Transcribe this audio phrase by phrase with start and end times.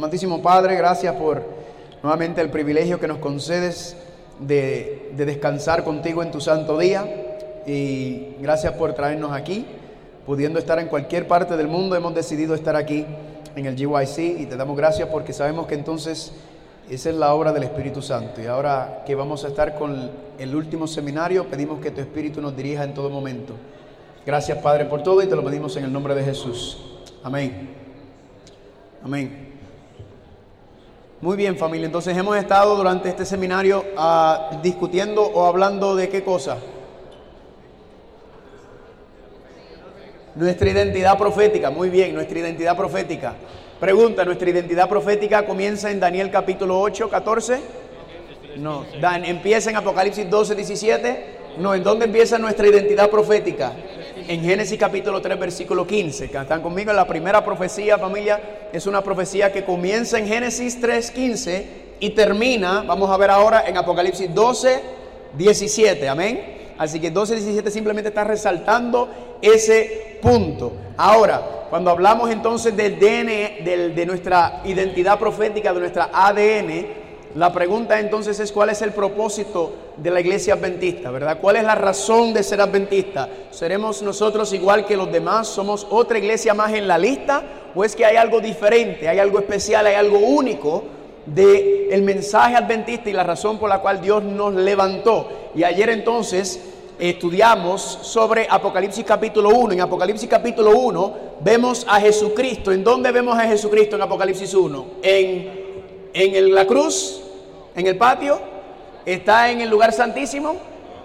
[0.00, 1.42] Amantísimo Padre, gracias por
[2.02, 3.98] nuevamente el privilegio que nos concedes
[4.38, 7.04] de, de descansar contigo en tu santo día
[7.66, 9.66] y gracias por traernos aquí,
[10.24, 13.04] pudiendo estar en cualquier parte del mundo, hemos decidido estar aquí
[13.54, 16.32] en el GYC y te damos gracias porque sabemos que entonces
[16.88, 18.40] esa es la obra del Espíritu Santo.
[18.40, 22.56] Y ahora que vamos a estar con el último seminario, pedimos que tu Espíritu nos
[22.56, 23.52] dirija en todo momento.
[24.24, 26.78] Gracias Padre por todo y te lo pedimos en el nombre de Jesús.
[27.22, 27.68] Amén.
[29.04, 29.49] Amén.
[31.22, 36.24] Muy bien familia, entonces hemos estado durante este seminario uh, discutiendo o hablando de qué
[36.24, 36.56] cosa.
[40.34, 43.34] Nuestra identidad profética, muy bien, nuestra identidad profética.
[43.78, 47.60] Pregunta, ¿nuestra identidad profética comienza en Daniel capítulo 8, 14?
[48.56, 51.24] No, Dan, empieza en Apocalipsis 12, 17.
[51.58, 53.74] No, ¿en dónde empieza nuestra identidad profética?
[54.30, 56.26] En Génesis capítulo 3, versículo 15.
[56.26, 56.92] ¿Están conmigo?
[56.92, 61.66] La primera profecía, familia, es una profecía que comienza en Génesis 3, 15
[61.98, 64.82] y termina, vamos a ver ahora, en Apocalipsis 12,
[65.36, 66.08] 17.
[66.08, 66.74] Amén.
[66.78, 69.08] Así que 12.17 simplemente está resaltando
[69.42, 70.74] ese punto.
[70.96, 76.86] Ahora, cuando hablamos entonces del DN, de nuestra identidad profética, de nuestra ADN,
[77.34, 81.38] la pregunta entonces es cuál es el propósito de la iglesia adventista, ¿verdad?
[81.40, 83.28] ¿Cuál es la razón de ser adventista?
[83.52, 85.46] ¿Seremos nosotros igual que los demás?
[85.46, 87.42] ¿Somos otra iglesia más en la lista?
[87.74, 90.82] ¿O es que hay algo diferente, hay algo especial, hay algo único
[91.24, 95.28] del el mensaje adventista y la razón por la cual Dios nos levantó?
[95.54, 96.60] Y ayer entonces
[96.98, 99.74] estudiamos sobre Apocalipsis capítulo 1.
[99.74, 102.72] En Apocalipsis capítulo 1 vemos a Jesucristo.
[102.72, 104.86] ¿En dónde vemos a Jesucristo en Apocalipsis 1?
[105.02, 105.59] En,
[106.12, 107.20] en la cruz,
[107.74, 108.40] en el patio.
[109.04, 110.56] ¿Está en el lugar santísimo?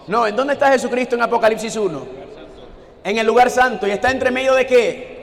[0.07, 2.05] No, ¿en dónde está Jesucristo en Apocalipsis 1?
[3.03, 3.87] En el lugar santo.
[3.87, 5.15] ¿Y está entre medio de qué?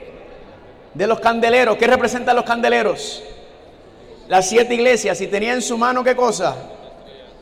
[0.93, 1.77] De los candeleros.
[1.77, 3.23] ¿Qué representan los candeleros?
[4.27, 5.21] Las siete iglesias.
[5.21, 6.55] ¿Y tenía en su mano qué cosa?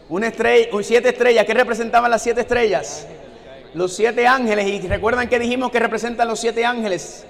[0.09, 1.45] Una estrella, siete estrellas.
[1.45, 3.07] ¿Qué representaban las siete estrellas?
[3.73, 4.67] Los siete ángeles.
[4.67, 7.25] Y recuerdan que dijimos que representan los siete ángeles.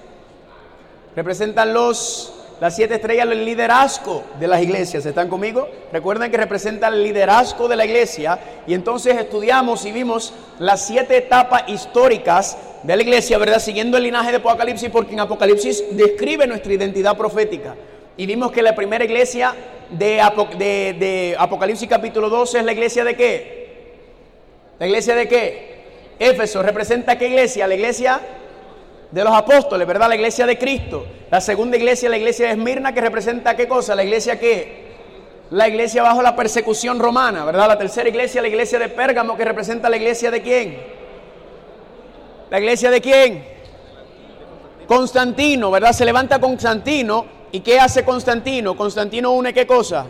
[1.15, 5.03] Representan los, las siete estrellas, el liderazgo de las iglesias.
[5.03, 5.67] ¿Están conmigo?
[5.91, 8.37] Recuerdan que representan el liderazgo de la iglesia.
[8.67, 13.57] Y entonces estudiamos y vimos las siete etapas históricas de la iglesia, ¿verdad?
[13.57, 17.73] Siguiendo el linaje de Apocalipsis, porque en Apocalipsis describe nuestra identidad profética.
[18.15, 19.55] Y vimos que la primera iglesia
[19.89, 23.95] de, Apocalipsis capítulo 12 es la iglesia de qué?
[24.77, 25.81] ¿La iglesia de qué?
[26.19, 27.65] Éfeso representa qué iglesia?
[27.65, 28.21] La iglesia
[29.11, 30.09] de los apóstoles, ¿verdad?
[30.09, 31.05] La iglesia de Cristo.
[31.29, 33.95] La segunda iglesia, la iglesia de Esmirna, que representa qué cosa?
[33.95, 34.91] La iglesia qué?
[35.49, 37.67] La iglesia bajo la persecución romana, ¿verdad?
[37.67, 40.77] La tercera iglesia, la iglesia de Pérgamo, que representa la iglesia de quién?
[42.49, 43.45] ¿La iglesia de quién?
[44.87, 45.91] Constantino, ¿verdad?
[45.93, 48.75] Se levanta Constantino ¿Y qué hace Constantino?
[48.75, 50.05] Constantino une qué cosa?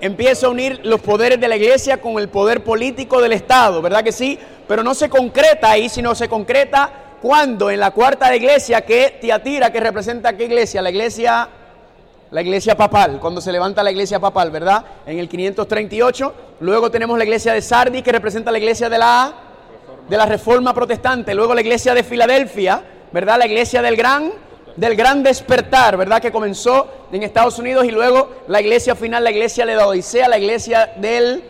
[0.00, 4.04] Empieza a unir los poderes de la iglesia con el poder político del Estado, ¿verdad
[4.04, 4.38] que sí?
[4.68, 6.92] Pero no se concreta ahí, sino se concreta
[7.24, 10.82] cuando en la cuarta iglesia que Tiatira, que representa qué iglesia?
[10.82, 11.48] La iglesia,
[12.30, 14.84] la iglesia papal, cuando se levanta la iglesia papal, ¿verdad?
[15.06, 16.34] En el 538.
[16.60, 19.32] Luego tenemos la iglesia de Sardi, que representa la iglesia de la,
[20.06, 21.34] de la reforma protestante.
[21.34, 23.38] Luego la iglesia de Filadelfia, ¿verdad?
[23.38, 24.30] La iglesia del gran
[24.76, 26.20] del gran despertar, ¿verdad?
[26.20, 30.28] Que comenzó en Estados Unidos y luego la iglesia final, la iglesia de la Odisea,
[30.28, 31.42] la iglesia del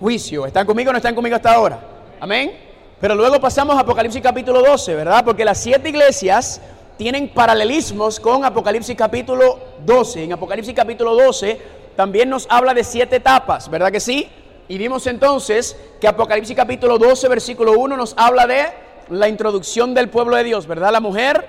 [0.00, 0.44] juicio.
[0.44, 1.78] ¿Están conmigo o no están conmigo hasta ahora?
[2.18, 2.69] Amén.
[3.00, 5.24] Pero luego pasamos a Apocalipsis capítulo 12, ¿verdad?
[5.24, 6.60] Porque las siete iglesias
[6.98, 10.24] tienen paralelismos con Apocalipsis capítulo 12.
[10.24, 11.58] En Apocalipsis capítulo 12
[11.96, 14.28] también nos habla de siete etapas, ¿verdad que sí?
[14.68, 18.66] Y vimos entonces que Apocalipsis capítulo 12, versículo 1 nos habla de
[19.08, 20.92] la introducción del pueblo de Dios, ¿verdad?
[20.92, 21.48] La mujer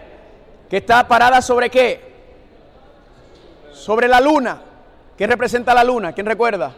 [0.70, 2.14] que está parada sobre qué?
[3.74, 4.62] Sobre la luna.
[5.18, 6.14] ¿Qué representa la luna?
[6.14, 6.72] ¿Quién recuerda?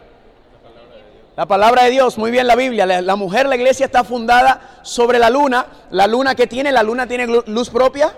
[1.36, 2.86] La palabra de Dios, muy bien la Biblia.
[2.86, 5.66] La, mujer, la iglesia está fundada sobre la luna.
[5.90, 8.14] La luna que tiene, la luna tiene luz propia.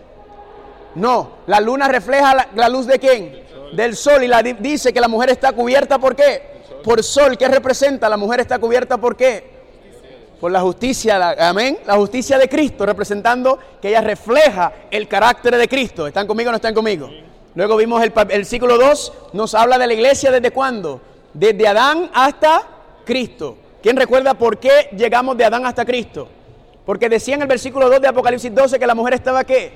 [0.95, 3.43] No, la luna refleja la, luz de quién?
[3.71, 4.21] Del sol.
[4.23, 6.63] Y la, dice que la mujer está cubierta por qué?
[6.83, 7.37] Por sol.
[7.37, 8.09] ¿Qué representa?
[8.09, 9.55] La mujer está cubierta por qué?
[10.39, 15.67] por la justicia, amén, la justicia de Cristo, representando que ella refleja el carácter de
[15.67, 16.05] Cristo.
[16.05, 17.09] ¿Están conmigo o no están conmigo?
[17.55, 20.99] Luego vimos el, el siglo 2, nos habla de la iglesia desde cuándo?
[21.33, 22.74] Desde Adán hasta
[23.05, 23.57] Cristo.
[23.81, 26.27] ¿Quién recuerda por qué llegamos de Adán hasta Cristo?
[26.85, 29.73] Porque decía en el versículo 2 de Apocalipsis 12 que la mujer estaba qué?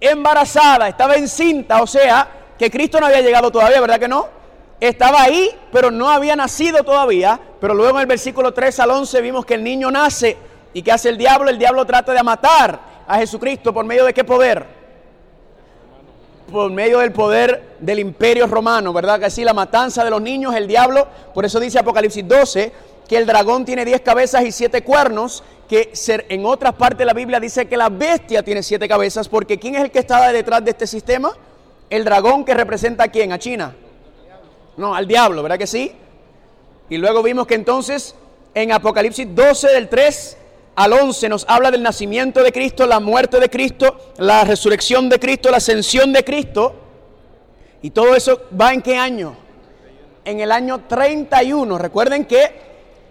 [0.00, 4.38] Embarazada, estaba encinta, o sea, que Cristo no había llegado todavía, ¿verdad que no?
[4.80, 7.38] estaba ahí, pero no había nacido todavía.
[7.60, 10.36] Pero luego en el versículo 3 al 11 vimos que el niño nace.
[10.72, 11.50] ¿Y qué hace el diablo?
[11.50, 14.77] El diablo trata de matar a Jesucristo por medio de qué poder?
[16.50, 19.20] Por medio del poder del imperio romano, ¿verdad?
[19.20, 22.72] Que sí, la matanza de los niños, el diablo, por eso dice Apocalipsis 12
[23.08, 25.92] que el dragón tiene diez cabezas y siete cuernos, que
[26.28, 29.76] en otras partes de la Biblia dice que la bestia tiene siete cabezas, porque ¿quién
[29.76, 31.32] es el que estaba detrás de este sistema?
[31.88, 33.74] El dragón que representa a quién, a China.
[34.76, 35.92] No, al diablo, ¿verdad que sí?
[36.90, 38.14] Y luego vimos que entonces
[38.54, 40.36] en Apocalipsis 12 del 3
[40.78, 45.18] al 11 nos habla del nacimiento de Cristo, la muerte de Cristo, la resurrección de
[45.18, 46.72] Cristo, la ascensión de Cristo.
[47.82, 49.34] Y todo eso va en qué año?
[50.24, 51.78] En el año 31.
[51.78, 52.68] Recuerden que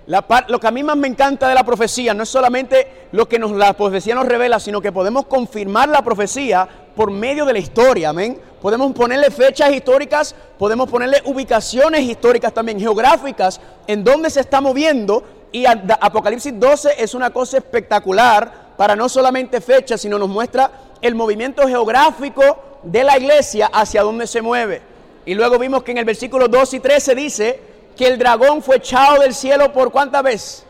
[0.07, 3.37] lo que a mí más me encanta de la profecía no es solamente lo que
[3.37, 6.65] nos, la profecía nos revela, sino que podemos confirmar la profecía
[6.95, 8.39] por medio de la historia, amén.
[8.61, 15.21] Podemos ponerle fechas históricas, podemos ponerle ubicaciones históricas también, geográficas, en donde se está moviendo.
[15.51, 20.71] Y Apocalipsis 12 es una cosa espectacular para no solamente fechas, sino nos muestra
[21.01, 24.81] el movimiento geográfico de la iglesia hacia dónde se mueve.
[25.25, 27.59] Y luego vimos que en el versículo 2 y 13 dice,
[27.97, 30.63] que el dragón fue echado del cielo por cuánta vez?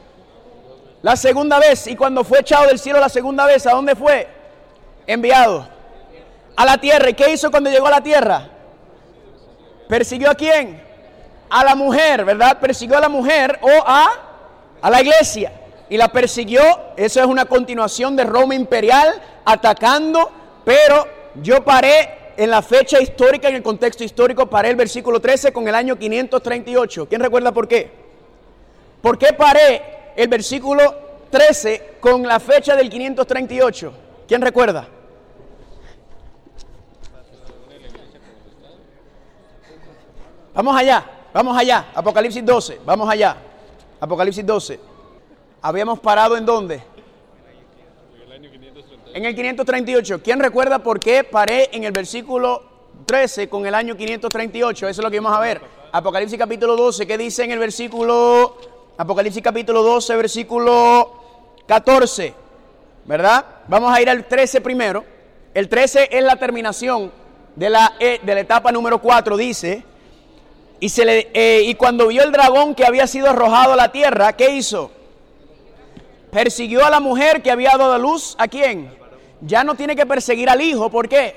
[1.04, 1.86] La segunda vez.
[1.86, 4.28] Y cuando fue echado del cielo la segunda vez, ¿a dónde fue?
[5.06, 5.68] Enviado.
[6.56, 7.10] A la tierra.
[7.10, 8.50] ¿Y qué hizo cuando llegó a la tierra?
[9.88, 10.82] ¿Persiguió a quién?
[11.50, 12.60] A la mujer, ¿verdad?
[12.60, 14.10] Persiguió a la mujer o a,
[14.88, 15.52] a la iglesia.
[15.90, 16.62] Y la persiguió.
[16.96, 20.32] Eso es una continuación de Roma imperial atacando.
[20.64, 25.52] Pero yo paré en la fecha histórica, en el contexto histórico, paré el versículo 13
[25.52, 27.08] con el año 538.
[27.10, 27.92] ¿Quién recuerda por qué?
[29.02, 30.96] ¿Por qué paré el versículo
[31.32, 33.94] 13 con la fecha del 538?
[34.28, 34.88] ¿Quién recuerda?
[40.54, 41.88] Vamos allá, vamos allá.
[41.94, 43.38] Apocalipsis 12, vamos allá.
[44.00, 44.80] Apocalipsis 12.
[45.62, 46.84] ¿Habíamos parado en dónde?
[49.14, 50.22] En el 538.
[50.22, 52.64] ¿Quién recuerda por qué paré en el versículo
[53.06, 54.88] 13 con el año 538?
[54.88, 55.62] Eso es lo que vamos a ver.
[55.92, 57.08] Apocalipsis capítulo 12.
[57.08, 58.58] ¿Qué dice en el versículo...
[59.00, 61.14] Apocalipsis capítulo 12, versículo
[61.68, 62.34] 14.
[63.06, 63.46] ¿Verdad?
[63.68, 65.04] Vamos a ir al 13 primero.
[65.54, 67.12] El 13 es la terminación
[67.56, 69.38] de la, e, de la etapa número 4.
[69.38, 69.97] Dice...
[70.80, 73.92] Y, se le, eh, y cuando vio el dragón que había sido arrojado a la
[73.92, 74.92] tierra, ¿qué hizo?
[76.32, 78.36] Persiguió a la mujer que había dado luz.
[78.38, 78.98] ¿A quién?
[79.42, 80.90] ya no tiene que perseguir al hijo.
[80.90, 81.36] ¿Por qué?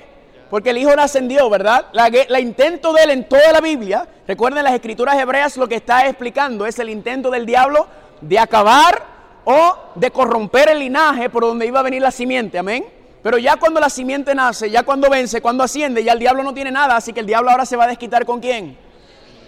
[0.49, 1.87] Porque el hijo no ascendió, ¿verdad?
[1.93, 6.07] La, intento de él en toda la Biblia, recuerden las escrituras hebreas lo que está
[6.07, 7.87] explicando es el intento del diablo
[8.21, 9.03] de acabar
[9.45, 12.85] o de corromper el linaje por donde iba a venir la simiente, amén.
[13.23, 16.55] Pero ya cuando la simiente nace, ya cuando vence, cuando asciende, ya el diablo no
[16.55, 18.77] tiene nada, así que el diablo ahora se va a desquitar con quién?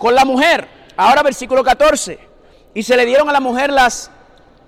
[0.03, 0.67] Con la mujer.
[0.97, 2.19] Ahora versículo 14.
[2.75, 4.11] Y se le dieron a la mujer las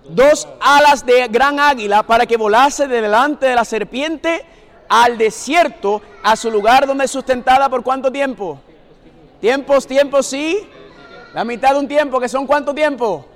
[0.08, 4.46] dos alas de gran águila para que volase de delante de la serpiente
[4.88, 8.60] al desierto, a su lugar donde es sustentada por cuánto tiempo.
[9.40, 10.68] Tiempos, tiempos, sí.
[11.32, 13.26] La mitad de un tiempo, que son cuánto tiempo.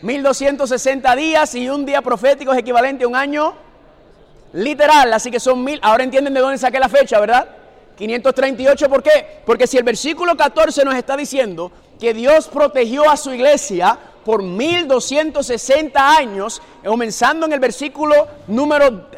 [0.00, 3.54] 1260 días y un día profético es equivalente a un año
[4.54, 5.12] literal.
[5.12, 5.78] Así que son mil.
[5.82, 7.63] Ahora entienden de dónde saqué la fecha, ¿verdad?
[7.96, 9.40] 538, ¿por qué?
[9.44, 14.42] Porque si el versículo 14 nos está diciendo que Dios protegió a su iglesia por
[14.42, 19.10] 1260 años, comenzando en el versículo número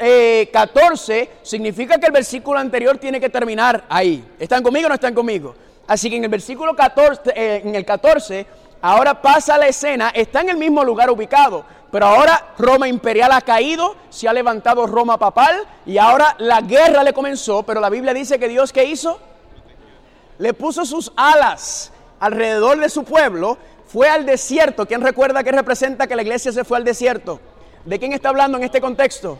[0.51, 4.23] 14, eh, significa que el versículo anterior tiene que terminar ahí.
[4.37, 5.55] ¿Están conmigo o no están conmigo?
[5.87, 8.45] Así que en el versículo 14, eh, en el 14,
[8.81, 13.41] ahora pasa la escena, está en el mismo lugar ubicado, pero ahora Roma imperial ha
[13.41, 18.13] caído, se ha levantado Roma papal y ahora la guerra le comenzó, pero la Biblia
[18.13, 19.19] dice que Dios qué hizo?
[20.37, 24.85] Le puso sus alas alrededor de su pueblo fue al desierto.
[24.85, 27.39] ¿Quién recuerda que representa que la iglesia se fue al desierto?
[27.85, 29.39] ¿De quién está hablando en este contexto?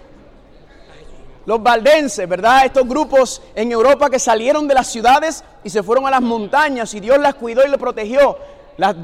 [1.45, 2.65] Los valdenses, ¿verdad?
[2.65, 6.93] Estos grupos en Europa que salieron de las ciudades y se fueron a las montañas
[6.93, 8.37] y Dios las cuidó y les protegió.
[8.77, 8.95] Las,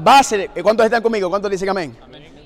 [0.00, 1.28] bases, ¿cuántos están conmigo?
[1.28, 1.96] ¿Cuántos dicen amén?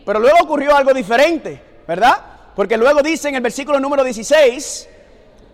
[0.05, 2.19] Pero luego ocurrió algo diferente, ¿verdad?
[2.55, 4.89] Porque luego dice en el versículo número 16,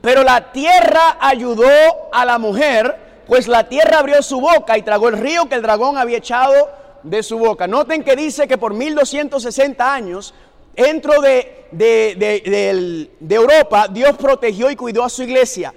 [0.01, 1.69] pero la tierra ayudó
[2.13, 5.63] a la mujer, pues la tierra abrió su boca y tragó el río que el
[5.63, 6.71] dragón había echado
[7.03, 7.67] de su boca.
[7.67, 10.35] Noten que dice que por 1260 años,
[10.75, 15.75] dentro de, de, Europa, Dios protegió y cuidó a su iglesia.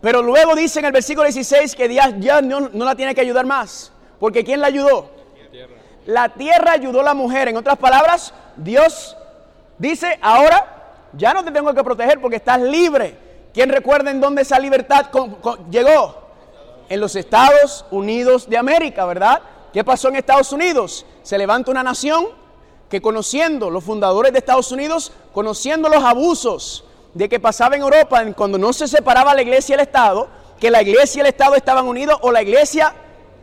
[0.00, 3.20] Pero luego dice en el versículo 16 que Dios ya no, no la tiene que
[3.20, 3.92] ayudar más.
[4.18, 5.21] Porque ¿quién la ayudó?
[6.06, 6.72] La tierra.
[6.72, 7.48] ayudó a la mujer.
[7.48, 9.16] En otras palabras, Dios
[9.78, 10.66] dice, ahora
[11.12, 13.16] ya no te tengo que proteger porque estás libre.
[13.52, 15.06] ¿Quién recuerda en dónde esa libertad
[15.70, 16.22] llegó?
[16.88, 19.42] En los Estados Unidos de América, ¿verdad?
[19.72, 21.06] ¿Qué pasó en Estados Unidos?
[21.22, 22.26] Se levanta una nación
[22.88, 28.22] que conociendo los fundadores de Estados Unidos, conociendo los abusos de que pasaba en Europa
[28.34, 30.28] cuando no se separaba la iglesia y el Estado,
[30.60, 32.94] que la iglesia y el Estado estaban unidos o la iglesia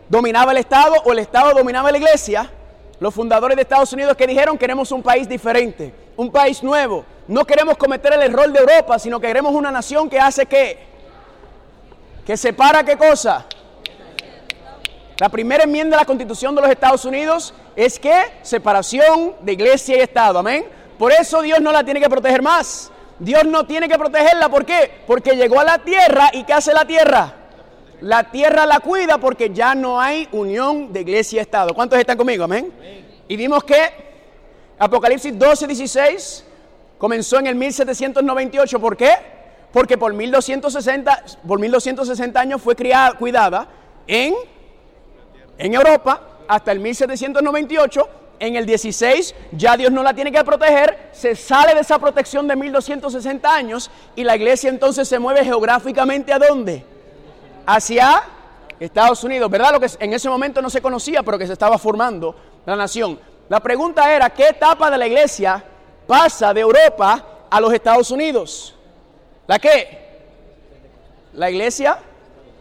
[0.09, 2.49] dominaba el Estado o el Estado dominaba la iglesia,
[2.99, 7.05] los fundadores de Estados Unidos que dijeron queremos un país diferente, un país nuevo.
[7.27, 10.79] No queremos cometer el error de Europa, sino que queremos una nación que hace qué?
[12.25, 13.45] Que separa qué cosa?
[15.19, 19.97] La primera enmienda de la Constitución de los Estados Unidos es que separación de iglesia
[19.97, 20.65] y Estado, amén.
[20.97, 22.91] Por eso Dios no la tiene que proteger más.
[23.19, 25.03] Dios no tiene que protegerla, ¿por qué?
[25.05, 27.38] Porque llegó a la tierra y ¿qué hace la tierra?
[28.01, 31.73] La tierra la cuida porque ya no hay unión de iglesia y Estado.
[31.73, 32.45] ¿Cuántos están conmigo?
[32.45, 32.71] Amén.
[33.27, 33.75] Y vimos que
[34.77, 36.45] Apocalipsis 12, 16
[36.97, 38.79] comenzó en el 1798.
[38.79, 39.11] ¿Por qué?
[39.73, 43.67] Porque por 1260, por 1260 años fue criada, cuidada
[44.07, 44.33] en,
[45.57, 48.09] en Europa hasta el 1798.
[48.39, 52.47] En el 16 ya Dios no la tiene que proteger, se sale de esa protección
[52.47, 56.85] de 1260 años y la iglesia entonces se mueve geográficamente a dónde?
[57.69, 58.23] Hacia
[58.79, 59.73] Estados Unidos, ¿verdad?
[59.73, 62.35] Lo que en ese momento no se conocía, pero que se estaba formando
[62.65, 63.19] la nación.
[63.47, 65.63] La pregunta era, ¿qué etapa de la iglesia
[66.07, 68.75] pasa de Europa a los Estados Unidos?
[69.45, 70.07] ¿La qué?
[71.33, 71.99] La iglesia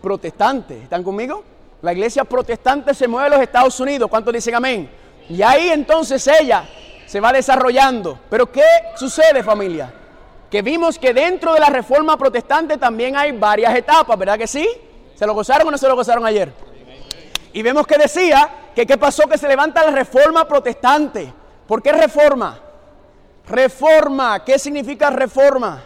[0.02, 0.82] protestante.
[0.82, 1.42] ¿Están conmigo?
[1.80, 4.10] La iglesia protestante se mueve a los Estados Unidos.
[4.10, 4.90] ¿Cuántos dicen amén?
[5.30, 6.68] Y ahí entonces ella
[7.06, 8.18] se va desarrollando.
[8.28, 9.90] Pero ¿qué sucede familia?
[10.50, 14.68] Que vimos que dentro de la reforma protestante también hay varias etapas, ¿verdad que sí?
[15.18, 16.52] ¿Se lo gozaron o no se lo gozaron ayer?
[17.52, 21.32] Y vemos que decía que qué pasó que se levanta la reforma protestante.
[21.66, 22.56] ¿Por qué reforma?
[23.48, 25.82] Reforma, ¿qué significa reforma?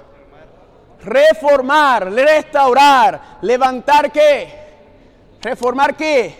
[1.02, 4.52] Reformar, restaurar, levantar qué?
[5.40, 6.36] Reformar qué?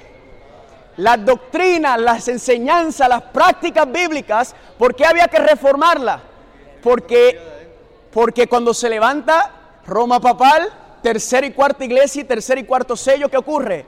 [0.98, 6.20] Las doctrinas, las enseñanzas, las prácticas bíblicas, ¿por qué había que reformarla?
[6.82, 7.40] Porque,
[8.12, 9.50] porque cuando se levanta
[9.86, 10.70] Roma papal,
[11.02, 13.84] tercera y cuarta iglesia y tercer y cuarto sello, ¿qué ocurre?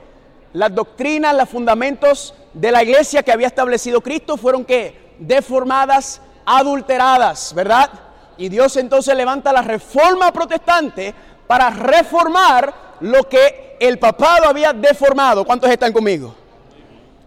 [0.53, 7.55] Las doctrinas, los fundamentos de la iglesia que había establecido Cristo fueron que deformadas, adulteradas,
[7.55, 7.91] ¿verdad?
[8.37, 11.15] Y Dios entonces levanta la reforma protestante
[11.47, 15.45] para reformar lo que el papado había deformado.
[15.45, 16.35] ¿Cuántos están conmigo?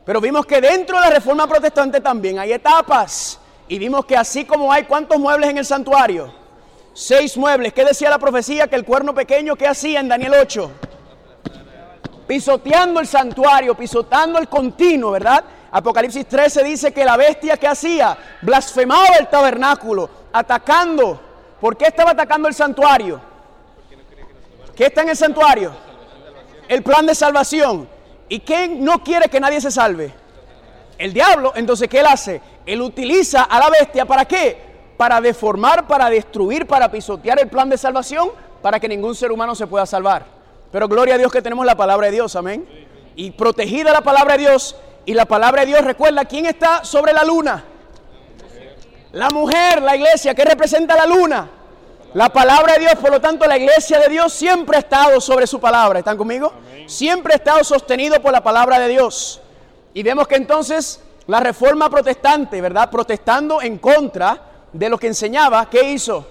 [0.06, 3.40] Pero vimos que dentro de la reforma protestante también hay etapas.
[3.68, 6.34] Y vimos que así como hay cuántos muebles en el santuario,
[6.98, 7.74] seis muebles.
[7.74, 8.68] ¿Qué decía la profecía?
[8.68, 10.72] Que el cuerno pequeño, ¿qué hacía en Daniel 8?
[12.26, 15.44] Pisoteando el santuario, pisotando el continuo, ¿verdad?
[15.72, 21.22] Apocalipsis 13 dice que la bestia que hacía blasfemaba el tabernáculo, atacando.
[21.62, 23.22] ¿Por qué estaba atacando el santuario?
[24.76, 25.74] ¿Qué está en el santuario?
[26.68, 27.88] El plan de salvación.
[28.28, 30.12] ¿Y quién no quiere que nadie se salve?
[30.98, 31.54] El diablo.
[31.56, 32.42] Entonces, ¿qué él hace?
[32.66, 34.67] Él utiliza a la bestia para qué?
[34.98, 39.54] Para deformar, para destruir, para pisotear el plan de salvación, para que ningún ser humano
[39.56, 40.26] se pueda salvar.
[40.72, 42.68] Pero gloria a Dios que tenemos la palabra de Dios, amén.
[43.16, 44.76] Y protegida la palabra de Dios,
[45.06, 47.64] y la palabra de Dios, recuerda, ¿quién está sobre la luna?
[49.14, 51.50] La mujer, la iglesia, ¿qué representa la luna?
[52.14, 55.46] La palabra de Dios, por lo tanto, la iglesia de Dios siempre ha estado sobre
[55.46, 56.00] su palabra.
[56.00, 56.52] ¿Están conmigo?
[56.88, 59.42] Siempre ha estado sostenido por la palabra de Dios.
[59.94, 62.90] Y vemos que entonces la reforma protestante, ¿verdad?
[62.90, 64.42] Protestando en contra
[64.74, 66.26] de lo que enseñaba, ¿qué hizo?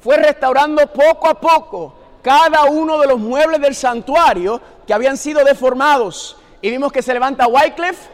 [0.00, 5.44] Fue restaurando poco a poco cada uno de los muebles del santuario que habían sido
[5.44, 6.36] deformados.
[6.60, 8.08] Y vimos que se levanta Wycliffe,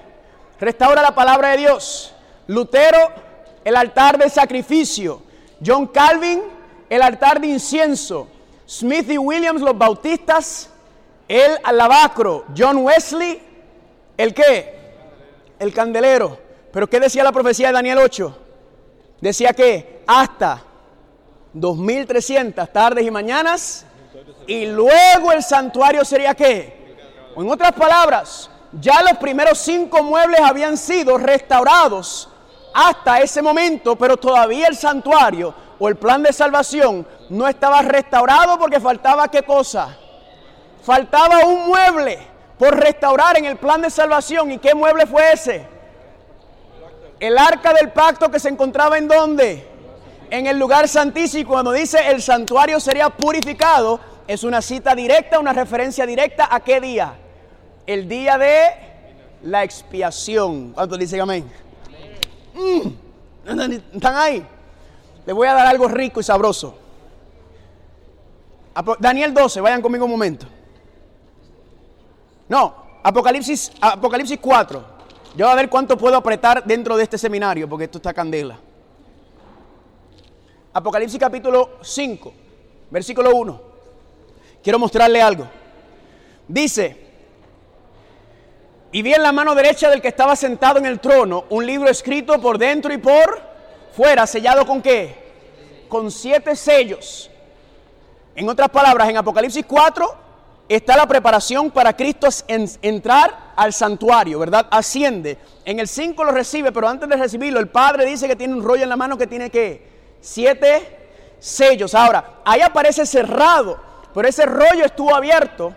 [0.58, 2.14] restaura la palabra de Dios.
[2.46, 3.12] Lutero,
[3.64, 5.22] el altar de sacrificio.
[5.64, 6.42] John Calvin,
[6.88, 8.28] el altar de incienso.
[8.66, 10.70] Smith y Williams, los bautistas,
[11.28, 12.44] el alabacro.
[12.56, 13.42] John Wesley,
[14.16, 14.74] el qué?
[15.58, 16.38] El candelero.
[16.72, 18.47] Pero ¿qué decía la profecía de Daniel 8?
[19.20, 20.62] Decía que hasta
[21.52, 23.84] 2300 tardes y mañanas
[24.46, 26.78] y luego el santuario sería qué?
[27.36, 32.28] En otras palabras, ya los primeros cinco muebles habían sido restaurados
[32.74, 38.58] hasta ese momento, pero todavía el santuario o el plan de salvación no estaba restaurado
[38.58, 39.96] porque faltaba qué cosa?
[40.82, 42.18] Faltaba un mueble
[42.58, 44.50] por restaurar en el plan de salvación.
[44.50, 45.77] ¿Y qué mueble fue ese?
[47.20, 49.66] El arca del pacto que se encontraba en dónde?
[50.30, 51.50] En el lugar santísimo.
[51.50, 56.80] Cuando dice el santuario sería purificado, es una cita directa, una referencia directa a qué
[56.80, 57.14] día?
[57.86, 58.60] El día de
[59.42, 60.72] la expiación.
[60.72, 61.50] ¿Cuántos dicen amén?
[62.54, 62.88] Mm.
[63.94, 64.46] ¿Están ahí?
[65.24, 66.78] Les voy a dar algo rico y sabroso.
[69.00, 70.46] Daniel 12, vayan conmigo un momento.
[72.48, 74.97] No, Apocalipsis, Apocalipsis 4.
[75.36, 78.58] Yo a ver cuánto puedo apretar dentro de este seminario, porque esto está candela.
[80.72, 82.32] Apocalipsis capítulo 5,
[82.90, 83.62] versículo 1.
[84.62, 85.46] Quiero mostrarle algo.
[86.46, 87.08] Dice,
[88.90, 91.88] y vi en la mano derecha del que estaba sentado en el trono un libro
[91.88, 93.40] escrito por dentro y por
[93.92, 95.84] fuera, sellado con qué?
[95.88, 97.30] Con siete sellos.
[98.34, 100.27] En otras palabras, en Apocalipsis 4
[100.76, 104.66] está la preparación para Cristo entrar al santuario, ¿verdad?
[104.70, 105.38] Asciende.
[105.64, 108.62] En el 5 lo recibe, pero antes de recibirlo, el Padre dice que tiene un
[108.62, 109.86] rollo en la mano que tiene que
[110.20, 110.96] siete
[111.38, 111.94] sellos.
[111.94, 113.78] Ahora, ahí aparece cerrado,
[114.14, 115.74] pero ese rollo estuvo abierto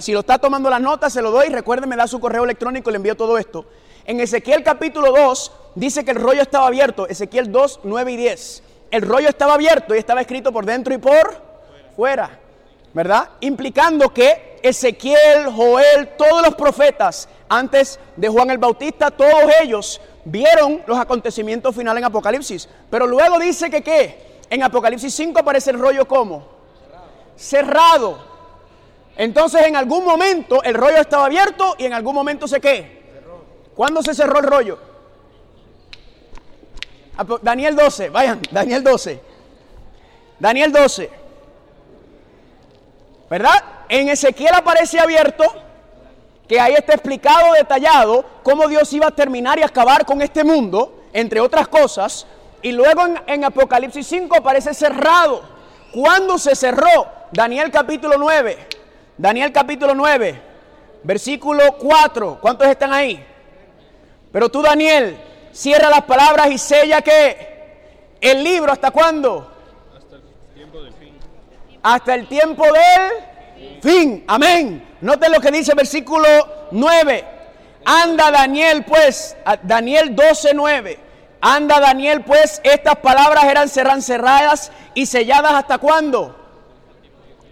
[0.00, 1.48] si lo está tomando las notas, se lo doy.
[1.48, 3.64] Recuerden, me da su correo electrónico le envío todo esto.
[4.04, 7.06] En Ezequiel capítulo 2 dice que el rollo estaba abierto.
[7.06, 8.62] Ezequiel 2, 9 y 10.
[8.90, 11.42] El rollo estaba abierto y estaba escrito por dentro y por
[11.94, 12.40] fuera.
[12.98, 13.28] ¿Verdad?
[13.42, 20.82] Implicando que Ezequiel, Joel, todos los profetas antes de Juan el Bautista, todos ellos vieron
[20.84, 22.68] los acontecimientos finales en Apocalipsis.
[22.90, 24.40] Pero luego dice que qué?
[24.50, 26.44] En Apocalipsis 5 aparece el rollo como
[27.36, 28.18] cerrado.
[29.16, 33.00] Entonces en algún momento el rollo estaba abierto y en algún momento se qué.
[33.76, 34.76] ¿Cuándo se cerró el rollo?
[37.42, 39.20] Daniel 12, vayan, Daniel 12.
[40.40, 41.27] Daniel 12.
[43.28, 43.62] ¿Verdad?
[43.88, 45.44] En Ezequiel aparece abierto,
[46.48, 51.04] que ahí está explicado, detallado, cómo Dios iba a terminar y acabar con este mundo,
[51.12, 52.26] entre otras cosas.
[52.62, 55.42] Y luego en, Apocalipsis 5 aparece cerrado.
[55.92, 57.06] ¿Cuándo se cerró?
[57.32, 58.66] Daniel capítulo 9.
[59.18, 60.40] Daniel capítulo 9,
[61.02, 62.38] versículo 4.
[62.40, 63.24] ¿Cuántos están ahí?
[64.32, 65.18] Pero tú, Daniel,
[65.52, 69.57] cierra las palabras y sella que el libro, ¿hasta cuándo?
[71.82, 74.24] Hasta el tiempo del fin.
[74.26, 74.96] Amén.
[75.00, 76.26] Noten lo que dice el versículo
[76.70, 77.24] 9.
[77.84, 80.98] Anda Daniel, pues, Daniel 12, 9.
[81.40, 86.38] Anda Daniel, pues, estas palabras eran serán cerradas y selladas hasta cuándo?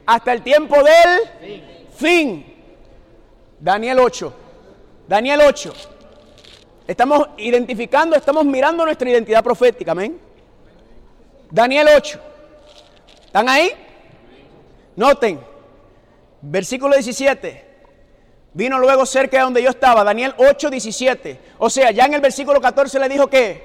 [0.07, 1.63] hasta el tiempo del
[1.95, 2.55] fin.
[3.59, 4.33] Daniel 8.
[5.09, 5.73] Daniel 8.
[6.87, 10.19] Estamos identificando, estamos mirando nuestra identidad profética, amén.
[11.51, 12.21] Daniel 8.
[13.27, 13.73] ¿Están ahí?
[14.97, 15.41] Noten,
[16.43, 17.65] versículo 17.
[18.55, 21.41] Vino luego cerca de donde yo estaba, Daniel 8, 17.
[21.59, 23.63] O sea, ya en el versículo 14 le dijo que,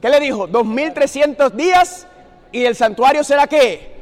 [0.00, 0.46] ¿qué le dijo?
[0.46, 2.06] 2300 días
[2.52, 3.94] y el santuario será qué?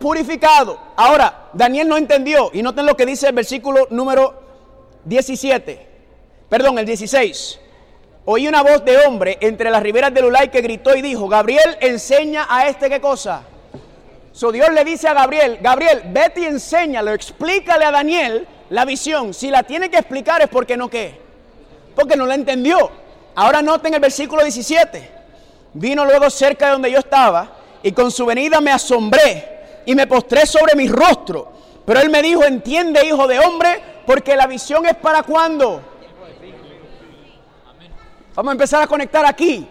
[0.00, 0.80] purificado.
[0.96, 4.42] Ahora, Daniel no entendió, y noten lo que dice el versículo número
[5.04, 5.86] 17,
[6.48, 7.60] perdón, el 16.
[8.24, 11.76] Oí una voz de hombre entre las riberas del Ulay que gritó y dijo, Gabriel,
[11.80, 13.44] enseña a este qué cosa.
[14.40, 19.34] So Dios le dice a Gabriel, Gabriel, vete y enséñalo, explícale a Daniel la visión.
[19.34, 21.20] Si la tiene que explicar es porque no qué,
[21.94, 22.90] porque no la entendió.
[23.34, 25.10] Ahora noten el versículo 17.
[25.74, 30.06] Vino luego cerca de donde yo estaba y con su venida me asombré y me
[30.06, 31.52] postré sobre mi rostro.
[31.84, 35.82] Pero él me dijo, entiende hijo de hombre, porque la visión es para cuándo.
[38.34, 39.68] Vamos a empezar a conectar aquí.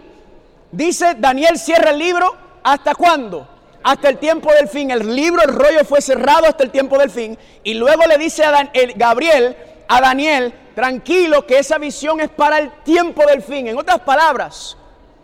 [0.71, 3.57] Dice Daniel cierra el libro, ¿hasta cuándo?
[3.83, 4.91] Hasta el tiempo del fin.
[4.91, 7.37] El libro, el rollo fue cerrado hasta el tiempo del fin.
[7.63, 9.55] Y luego le dice a Gabriel,
[9.87, 13.67] a Daniel, tranquilo que esa visión es para el tiempo del fin.
[13.67, 14.77] En otras palabras,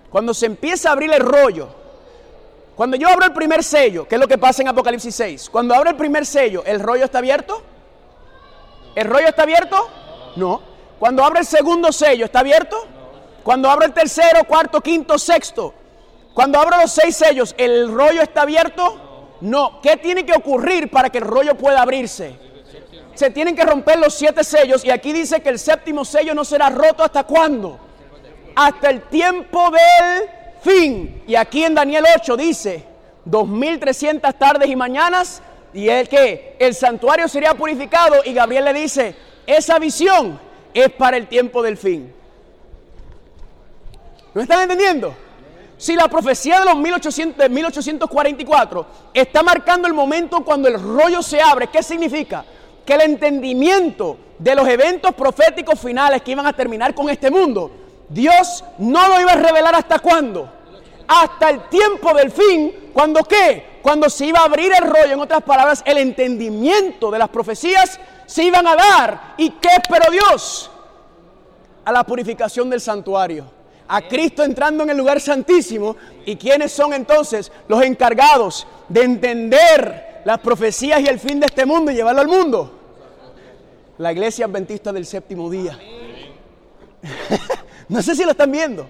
[0.09, 1.69] cuando se empieza a abrir el rollo,
[2.75, 5.49] cuando yo abro el primer sello, ¿qué es lo que pasa en Apocalipsis 6?
[5.49, 7.61] Cuando abro el primer sello, ¿el rollo está abierto?
[8.95, 9.89] ¿El rollo está abierto?
[10.35, 10.61] No.
[10.99, 12.77] Cuando abro el segundo sello, ¿está abierto?
[13.43, 15.73] Cuando abro el tercero, cuarto, quinto, sexto.
[16.35, 19.37] Cuando abro los seis sellos, ¿el rollo está abierto?
[19.39, 19.79] No.
[19.81, 22.35] ¿Qué tiene que ocurrir para que el rollo pueda abrirse?
[23.13, 26.43] Se tienen que romper los siete sellos y aquí dice que el séptimo sello no
[26.43, 27.79] será roto hasta cuándo?
[28.53, 30.29] Hasta el tiempo del
[30.61, 31.23] fin.
[31.25, 32.83] Y aquí en Daniel 8 dice,
[33.23, 35.41] 2300 tardes y mañanas,
[35.73, 39.15] y el que el santuario sería purificado, y Gabriel le dice,
[39.47, 40.37] esa visión
[40.73, 42.13] es para el tiempo del fin.
[44.33, 45.15] ¿No están entendiendo?
[45.85, 51.21] Si la profecía de los 1800, de 1844 está marcando el momento cuando el rollo
[51.21, 52.43] se abre, ¿qué significa?
[52.83, 57.69] Que el entendimiento de los eventos proféticos finales que iban a terminar con este mundo,
[58.09, 60.51] Dios no lo iba a revelar hasta cuándo?
[61.07, 63.79] hasta el tiempo del fin, cuando qué?
[63.83, 67.99] Cuando se iba a abrir el rollo, en otras palabras, el entendimiento de las profecías
[68.25, 69.35] se iban a dar.
[69.37, 70.71] ¿Y qué esperó Dios?
[71.83, 73.45] A la purificación del santuario.
[73.87, 75.95] A Cristo entrando en el lugar santísimo.
[76.25, 81.65] ¿Y quiénes son entonces los encargados de entender las profecías y el fin de este
[81.65, 82.71] mundo y llevarlo al mundo?
[83.97, 85.77] La iglesia adventista del séptimo día.
[87.89, 88.87] no sé si lo están viendo.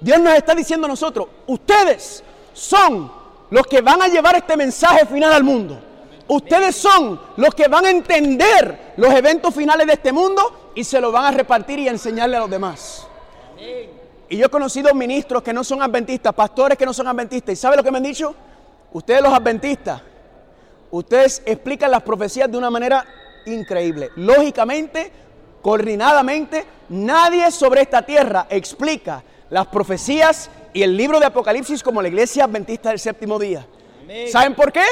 [0.00, 2.22] Dios nos está diciendo a nosotros, ustedes
[2.52, 3.10] son
[3.50, 5.80] los que van a llevar este mensaje final al mundo.
[6.28, 11.00] Ustedes son los que van a entender los eventos finales de este mundo y se
[11.00, 13.06] lo van a repartir y enseñarle a los demás.
[14.28, 17.52] Y yo he conocido ministros que no son adventistas, pastores que no son adventistas.
[17.52, 18.34] ¿Y sabe lo que me han dicho?
[18.92, 20.00] Ustedes los adventistas,
[20.90, 23.04] ustedes explican las profecías de una manera
[23.46, 24.10] increíble.
[24.16, 25.12] Lógicamente,
[25.62, 32.08] coordinadamente, nadie sobre esta tierra explica las profecías y el libro de Apocalipsis como la
[32.08, 33.66] iglesia adventista del séptimo día.
[34.30, 34.84] ¿Saben por qué?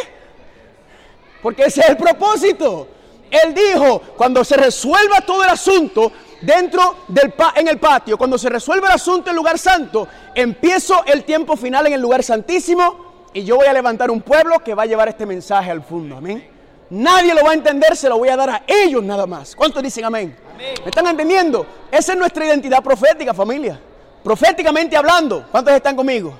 [1.43, 2.89] Porque ese es el propósito.
[3.31, 8.49] Él dijo, cuando se resuelva todo el asunto dentro del en el patio, cuando se
[8.49, 13.31] resuelva el asunto en el lugar santo, empiezo el tiempo final en el lugar santísimo
[13.33, 16.17] y yo voy a levantar un pueblo que va a llevar este mensaje al fondo.
[16.17, 16.49] Amén.
[16.91, 19.57] Nadie lo va a entender, se lo voy a dar a ellos nada más.
[19.57, 20.37] ¿Cuántos dicen amén?
[20.55, 20.75] amén?
[20.83, 21.67] ¿Me están entendiendo?
[21.91, 23.81] Esa es nuestra identidad profética, familia.
[24.23, 25.47] Proféticamente hablando.
[25.51, 26.35] ¿Cuántos están conmigo?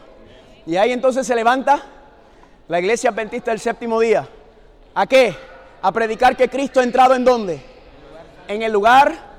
[0.67, 1.83] Y ahí entonces se levanta
[2.69, 4.29] la iglesia adventista del séptimo día.
[4.95, 5.35] ¿A qué?
[5.83, 7.61] A predicar que Cristo ha entrado en dónde?
[8.47, 9.34] En el lugar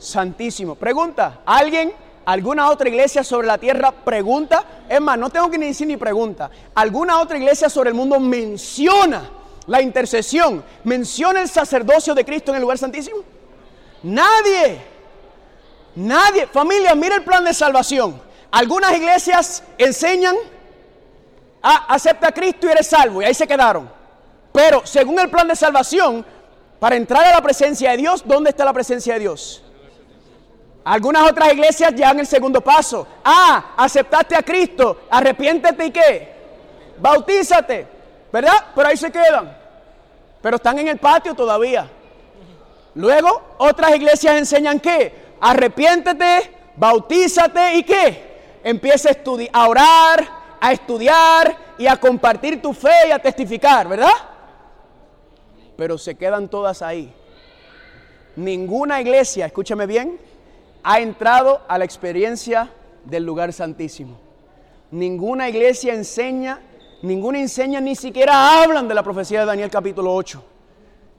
[0.00, 0.74] santísimo.
[0.74, 1.92] Pregunta, ¿alguien,
[2.24, 4.64] alguna otra iglesia sobre la tierra pregunta?
[4.88, 6.50] Es más, no tengo que ni decir ni pregunta.
[6.74, 9.30] ¿Alguna otra iglesia sobre el mundo menciona
[9.66, 10.64] la intercesión?
[10.84, 13.18] ¿Menciona el sacerdocio de Cristo en el lugar santísimo?
[14.02, 14.80] Nadie.
[15.94, 16.46] Nadie.
[16.46, 18.20] Familia, mira el plan de salvación.
[18.50, 20.34] Algunas iglesias enseñan,
[21.62, 23.22] a, ah, acepta a Cristo y eres salvo.
[23.22, 23.88] Y ahí se quedaron.
[24.52, 26.24] Pero según el plan de salvación,
[26.80, 29.62] para entrar a la presencia de Dios, ¿dónde está la presencia de Dios?
[30.84, 33.06] Algunas otras iglesias ya en el segundo paso.
[33.24, 36.34] Ah, aceptaste a Cristo, arrepiéntete y qué?
[36.98, 37.86] Bautízate,
[38.32, 38.66] ¿verdad?
[38.74, 39.56] Pero ahí se quedan.
[40.40, 41.88] Pero están en el patio todavía.
[42.94, 45.14] Luego, otras iglesias enseñan qué?
[45.40, 48.58] Arrepiéntete, bautízate y qué?
[48.64, 50.28] Empieza a, a orar,
[50.60, 54.10] a estudiar y a compartir tu fe y a testificar, ¿verdad?
[55.80, 57.10] pero se quedan todas ahí.
[58.36, 60.20] Ninguna iglesia, escúchame bien,
[60.82, 62.70] ha entrado a la experiencia
[63.04, 64.18] del lugar santísimo.
[64.90, 66.60] Ninguna iglesia enseña,
[67.02, 70.42] ninguna enseña, ni siquiera hablan de la profecía de Daniel capítulo 8.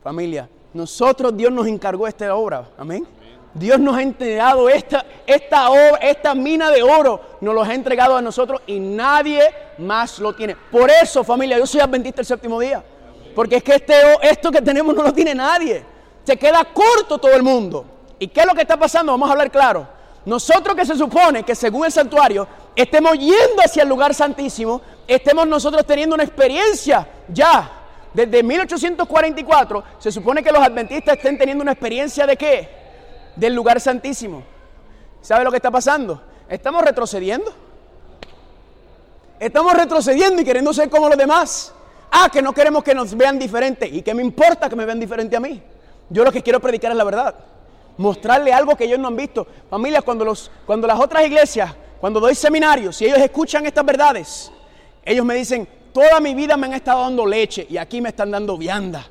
[0.04, 3.06] Familia, nosotros Dios nos encargó esta obra, amén.
[3.54, 8.62] Dios nos ha entregado esta, esta, mina de oro, nos lo ha entregado a nosotros
[8.66, 9.44] y nadie
[9.78, 10.56] más lo tiene.
[10.56, 12.84] Por eso, familia, yo soy adventista el séptimo día.
[13.36, 15.84] Porque es que este, esto que tenemos no lo tiene nadie.
[16.24, 17.86] Se queda corto todo el mundo.
[18.22, 19.12] ¿Y qué es lo que está pasando?
[19.14, 19.88] Vamos a hablar claro.
[20.26, 25.48] Nosotros que se supone que según el santuario estemos yendo hacia el lugar santísimo, estemos
[25.48, 27.72] nosotros teniendo una experiencia ya.
[28.14, 32.70] Desde 1844 se supone que los adventistas estén teniendo una experiencia de qué?
[33.36, 34.44] Del lugar santísimo.
[35.20, 36.22] ¿Sabe lo que está pasando?
[36.48, 37.52] Estamos retrocediendo.
[39.40, 41.74] Estamos retrocediendo y queriendo ser como los demás.
[42.12, 43.88] Ah, que no queremos que nos vean diferente.
[43.88, 45.60] ¿Y qué me importa que me vean diferente a mí?
[46.08, 47.51] Yo lo que quiero predicar es la verdad.
[48.02, 49.46] Mostrarle algo que ellos no han visto.
[49.70, 54.52] Familias, cuando, los, cuando las otras iglesias, cuando doy seminarios, si ellos escuchan estas verdades,
[55.06, 58.32] ellos me dicen, toda mi vida me han estado dando leche y aquí me están
[58.32, 59.08] dando vianda.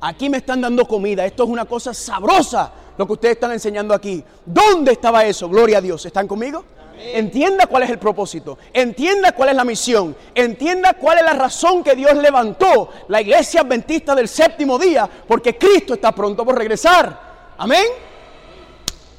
[0.00, 1.24] Aquí me están dando comida.
[1.24, 4.22] Esto es una cosa sabrosa lo que ustedes están enseñando aquí.
[4.44, 5.48] ¿Dónde estaba eso?
[5.48, 6.04] Gloria a Dios.
[6.04, 6.64] ¿Están conmigo?
[6.96, 11.82] Entienda cuál es el propósito, entienda cuál es la misión, entienda cuál es la razón
[11.82, 17.54] que Dios levantó la iglesia adventista del séptimo día, porque Cristo está pronto por regresar.
[17.58, 17.84] Amén.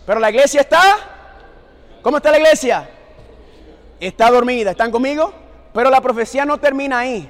[0.06, 0.82] Pero la iglesia está,
[2.02, 2.89] ¿cómo está la iglesia?
[4.00, 5.34] Está dormida, ¿están conmigo?
[5.74, 7.30] Pero la profecía no termina ahí.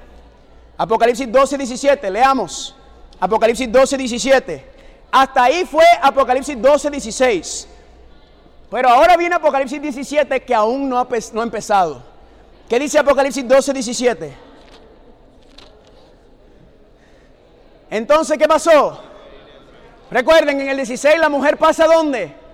[0.77, 2.75] Apocalipsis 12, 17, leamos.
[3.19, 4.71] Apocalipsis 12, 17.
[5.11, 7.67] Hasta ahí fue Apocalipsis 12, 16.
[8.69, 11.07] Pero ahora viene Apocalipsis 17 que aún no ha,
[11.43, 12.03] empezado.
[12.67, 14.37] ¿Qué dice Apocalipsis 12, 17?
[17.89, 18.99] Entonces, ¿qué pasó?
[20.11, 22.44] Recuerden, en el 16 la mujer pasa dónde?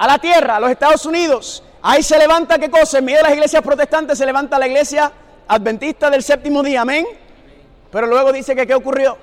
[0.00, 1.62] A la tierra, a los Estados Unidos.
[1.82, 2.98] Ahí se levanta qué cosa?
[2.98, 5.10] En medio de las iglesias protestantes se levanta la iglesia
[5.48, 7.06] adventista del séptimo día, amén.
[7.90, 9.16] Pero luego dice que qué ocurrió.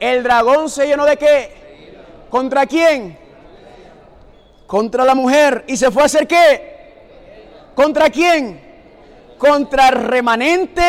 [0.00, 1.98] El dragón se llenó de qué?
[2.30, 3.28] ¿Contra quién?
[4.68, 7.72] contra la mujer y se fue a hacer qué?
[7.74, 8.60] ¿Contra quién?
[9.38, 10.82] Contra el remanente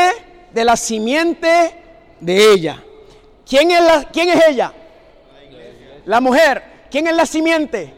[0.51, 1.73] de la simiente
[2.19, 2.83] de ella.
[3.47, 4.73] ¿Quién es, la, quién es ella?
[6.05, 6.61] La mujer.
[6.91, 7.93] ¿Quién es la simiente?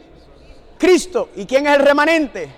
[0.81, 1.29] Cristo.
[1.35, 2.49] ¿Y quién es el remanente?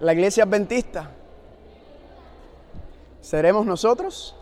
[0.00, 1.10] La iglesia adventista.
[3.20, 4.34] ¿Seremos nosotros?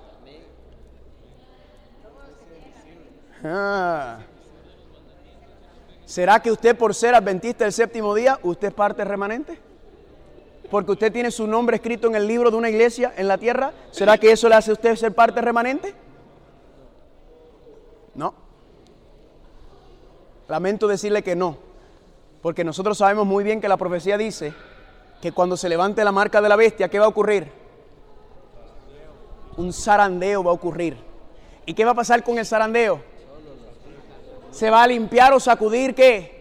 [3.43, 4.21] Ah.
[6.07, 9.59] ¿Será que usted por ser adventista del séptimo día, usted es parte remanente?
[10.71, 13.73] porque usted tiene su nombre escrito en el libro de una iglesia en la tierra?
[13.91, 15.95] ¿Será que eso le hace a usted ser parte remanente?
[18.15, 18.48] No.
[20.49, 21.59] Lamento decirle que no,
[22.43, 24.55] porque nosotros sabemos muy bien que la profecía dice
[25.21, 27.51] que cuando se levante la marca de la bestia, ¿qué va a ocurrir?
[29.57, 30.97] Un zarandeo va a ocurrir.
[31.67, 33.03] ¿Y qué va a pasar con el zarandeo?
[34.51, 36.39] Se va a limpiar o sacudir qué?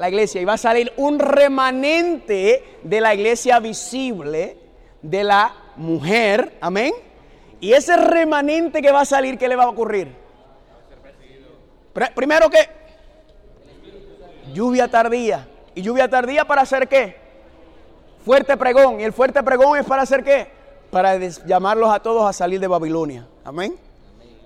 [0.00, 4.56] la iglesia y va a salir un remanente de la iglesia visible
[5.02, 6.94] de la mujer, amén.
[7.60, 10.10] Y ese remanente que va a salir, ¿qué le va a ocurrir?
[12.14, 12.79] Primero que
[14.52, 15.46] lluvia tardía.
[15.74, 17.16] ¿Y lluvia tardía para hacer qué?
[18.24, 19.00] Fuerte pregón.
[19.00, 20.48] ¿Y el fuerte pregón es para hacer qué?
[20.90, 23.26] Para llamarlos a todos a salir de Babilonia.
[23.44, 23.76] Amén.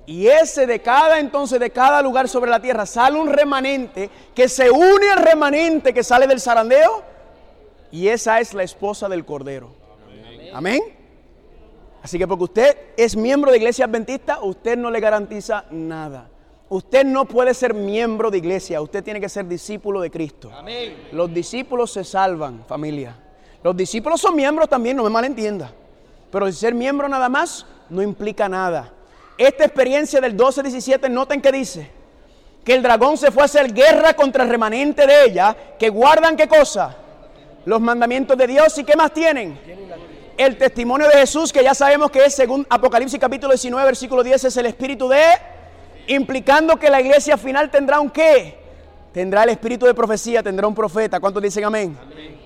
[0.07, 4.49] Y ese de cada entonces, de cada lugar sobre la tierra, sale un remanente que
[4.49, 7.03] se une al remanente que sale del zarandeo.
[7.90, 9.71] Y esa es la esposa del Cordero.
[10.53, 10.81] Amén.
[12.03, 16.29] Así que porque usted es miembro de iglesia adventista, usted no le garantiza nada.
[16.68, 20.50] Usted no puede ser miembro de iglesia, usted tiene que ser discípulo de Cristo.
[21.12, 23.16] Los discípulos se salvan, familia.
[23.62, 25.70] Los discípulos son miembros también, no me malentienda.
[26.31, 28.92] Pero ser miembro nada más no implica nada.
[29.37, 31.90] Esta experiencia del 12-17, noten que dice
[32.64, 36.37] que el dragón se fue a hacer guerra contra el remanente de ella, que guardan
[36.37, 36.96] qué cosa?
[37.66, 39.59] Los mandamientos de Dios y qué más tienen?
[40.37, 44.44] El testimonio de Jesús, que ya sabemos que es según Apocalipsis capítulo 19, versículo 10,
[44.44, 45.22] es el espíritu de,
[46.07, 48.59] implicando que la iglesia final tendrá un qué?
[49.12, 51.21] Tendrá el espíritu de profecía, tendrá un profeta.
[51.21, 51.97] ¿Cuántos dicen amén?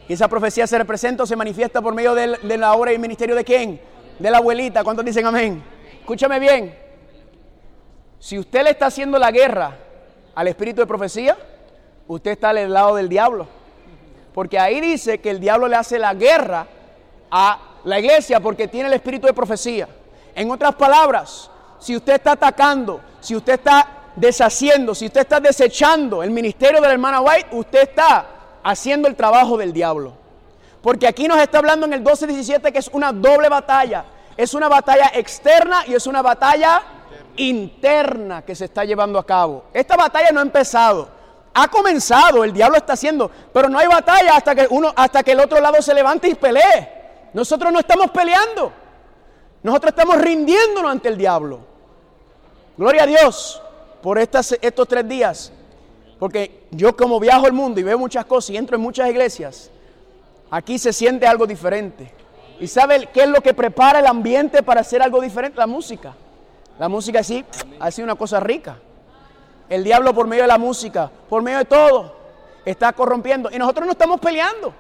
[0.07, 2.99] Y esa profecía se representa o se manifiesta por medio de, de la obra y
[2.99, 3.81] ministerio de quién?
[4.19, 4.85] De la abuelita.
[4.85, 5.63] ¿Cuántos dicen amén?
[6.01, 6.75] Escúchame bien.
[8.19, 9.77] Si usted le está haciendo la guerra
[10.35, 11.37] al espíritu de profecía,
[12.07, 13.47] usted está al lado del diablo.
[14.35, 16.67] Porque ahí dice que el diablo le hace la guerra
[17.31, 19.89] a la iglesia porque tiene el espíritu de profecía.
[20.35, 26.23] En otras palabras, si usted está atacando, si usted está deshaciendo, si usted está desechando
[26.23, 28.27] el ministerio de la hermana White, usted está
[28.63, 30.13] haciendo el trabajo del diablo.
[30.83, 34.05] Porque aquí nos está hablando en el 12-17 que es una doble batalla
[34.39, 36.81] es una batalla externa y es una batalla
[37.37, 39.65] interna que se está llevando a cabo.
[39.75, 41.09] Esta batalla no ha empezado.
[41.53, 45.33] Ha comenzado, el diablo está haciendo, pero no hay batalla hasta que uno hasta que
[45.33, 46.89] el otro lado se levante y pelee.
[47.35, 48.73] Nosotros no estamos peleando.
[49.65, 51.59] Nosotros estamos rindiéndonos ante el diablo.
[52.79, 53.61] Gloria a Dios
[54.01, 55.53] por estas, estos tres días.
[56.21, 59.71] Porque yo como viajo el mundo y veo muchas cosas y entro en muchas iglesias,
[60.49, 62.13] aquí se siente algo diferente.
[62.61, 65.59] ¿Y sabe qué es lo que prepara el ambiente para hacer algo diferente?
[65.59, 66.15] La música.
[66.79, 67.45] La música así
[67.91, 68.79] sido una cosa rica.
[69.69, 72.15] El diablo por medio de la música, por medio de todo,
[72.65, 73.51] está corrompiendo.
[73.53, 74.73] Y nosotros no estamos peleando.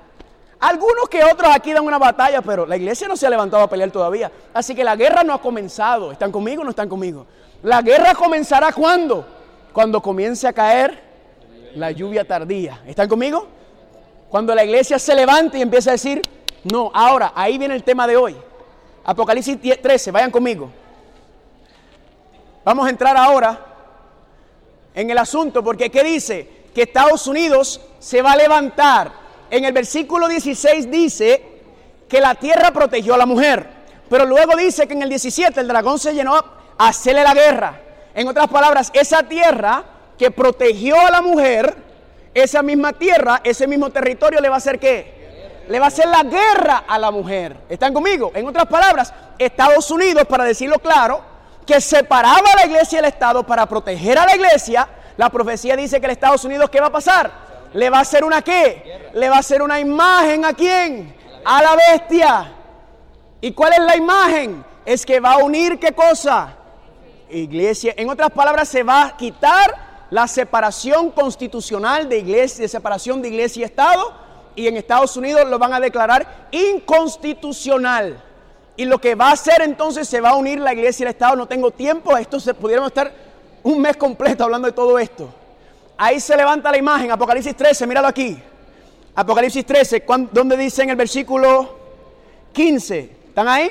[0.60, 3.68] Algunos que otros aquí dan una batalla, pero la iglesia no se ha levantado a
[3.68, 4.30] pelear todavía.
[4.54, 6.12] Así que la guerra no ha comenzado.
[6.12, 7.26] ¿Están conmigo o no están conmigo?
[7.62, 9.26] La guerra comenzará cuando?
[9.72, 11.02] Cuando comience a caer
[11.74, 12.80] la lluvia tardía.
[12.86, 13.46] ¿Están conmigo?
[14.28, 16.22] Cuando la iglesia se levante y empiece a decir,
[16.64, 18.36] no, ahora, ahí viene el tema de hoy.
[19.04, 20.70] Apocalipsis 13, vayan conmigo.
[22.64, 23.64] Vamos a entrar ahora
[24.94, 26.66] en el asunto, porque ¿qué dice?
[26.74, 29.10] Que Estados Unidos se va a levantar.
[29.50, 31.42] En el versículo 16 dice
[32.08, 33.66] que la tierra protegió a la mujer,
[34.10, 37.80] pero luego dice que en el 17 el dragón se llenó hacerle la guerra.
[38.14, 39.84] En otras palabras, esa tierra
[40.16, 41.74] que protegió a la mujer,
[42.32, 45.18] esa misma tierra, ese mismo territorio le va a hacer qué?
[45.68, 47.56] le va a hacer la guerra a la mujer.
[47.68, 48.32] ¿Están conmigo?
[48.34, 51.20] En otras palabras, Estados Unidos, para decirlo claro,
[51.66, 55.76] que separaba a la iglesia y el Estado para proteger a la iglesia, la profecía
[55.76, 57.30] dice que el Estados Unidos, ¿qué va a pasar?
[57.74, 59.10] Le va a hacer una qué?
[59.12, 61.14] Le va a hacer una imagen a quién?
[61.44, 62.52] A la bestia.
[63.40, 64.64] ¿Y cuál es la imagen?
[64.86, 66.56] Es que va a unir qué cosa?
[67.30, 67.94] Iglesia.
[67.96, 73.28] En otras palabras, se va a quitar la separación constitucional de iglesia, de separación de
[73.28, 74.12] iglesia y Estado
[74.58, 78.20] y en Estados Unidos lo van a declarar inconstitucional.
[78.76, 81.10] Y lo que va a hacer entonces se va a unir la iglesia y el
[81.10, 81.36] Estado.
[81.36, 83.12] No tengo tiempo, esto se pudiéramos estar
[83.62, 85.28] un mes completo hablando de todo esto.
[85.96, 88.40] Ahí se levanta la imagen, Apocalipsis 13, míralo aquí.
[89.14, 91.76] Apocalipsis 13, donde dice en el versículo
[92.52, 93.70] 15, ¿están ahí?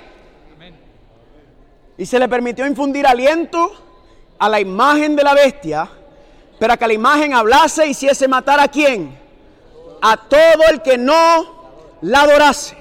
[1.97, 3.71] Y se le permitió infundir aliento
[4.38, 5.89] a la imagen de la bestia,
[6.60, 9.27] para que la imagen hablase y hiciese matar a quién?
[10.01, 12.75] a todo el que no la adorase.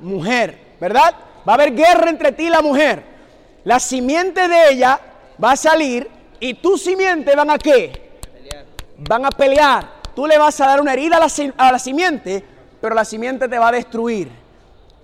[0.00, 1.14] mujer, ¿verdad?
[1.46, 3.02] Va a haber guerra entre ti y la mujer.
[3.64, 4.98] La simiente de ella
[5.42, 6.08] va a salir
[6.40, 7.92] y tu simiente van a qué?
[8.96, 9.93] Van a pelear.
[10.14, 12.44] Tú le vas a dar una herida a la, simiente,
[12.80, 14.30] pero la simiente te va a destruir.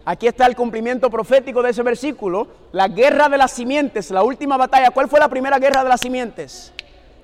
[0.05, 2.47] Aquí está el cumplimiento profético de ese versículo.
[2.73, 4.91] La guerra de las simientes, la última batalla.
[4.91, 6.73] ¿Cuál fue la primera guerra de las simientes?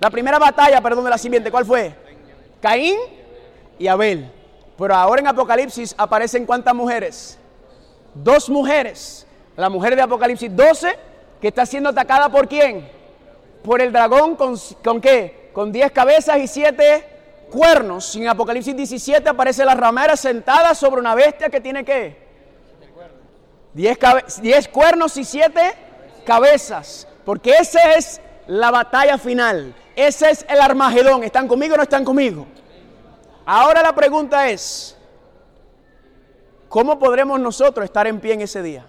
[0.01, 1.95] La primera batalla, perdón, de la simiente, ¿cuál fue?
[2.61, 2.97] Caín
[3.79, 4.31] y Abel.
[4.77, 7.39] Pero ahora en Apocalipsis aparecen cuántas mujeres?
[8.15, 9.27] Dos mujeres.
[9.57, 10.99] La mujer de Apocalipsis 12,
[11.41, 12.89] que está siendo atacada por quién?
[13.63, 15.51] Por el dragón con, con qué?
[15.55, 17.16] Con diez cabezas y siete
[17.51, 18.15] cuernos.
[18.17, 22.27] En Apocalipsis 17 aparece la ramera sentada sobre una bestia que tiene qué?
[23.73, 25.75] Diez, cuernos y siete
[26.25, 27.07] cabezas.
[27.25, 29.75] Porque esa es la batalla final.
[29.95, 31.25] Ese es el Armagedón.
[31.25, 32.47] ¿Están conmigo o no están conmigo?
[33.45, 34.97] Ahora la pregunta es,
[36.69, 38.87] ¿cómo podremos nosotros estar en pie en ese día?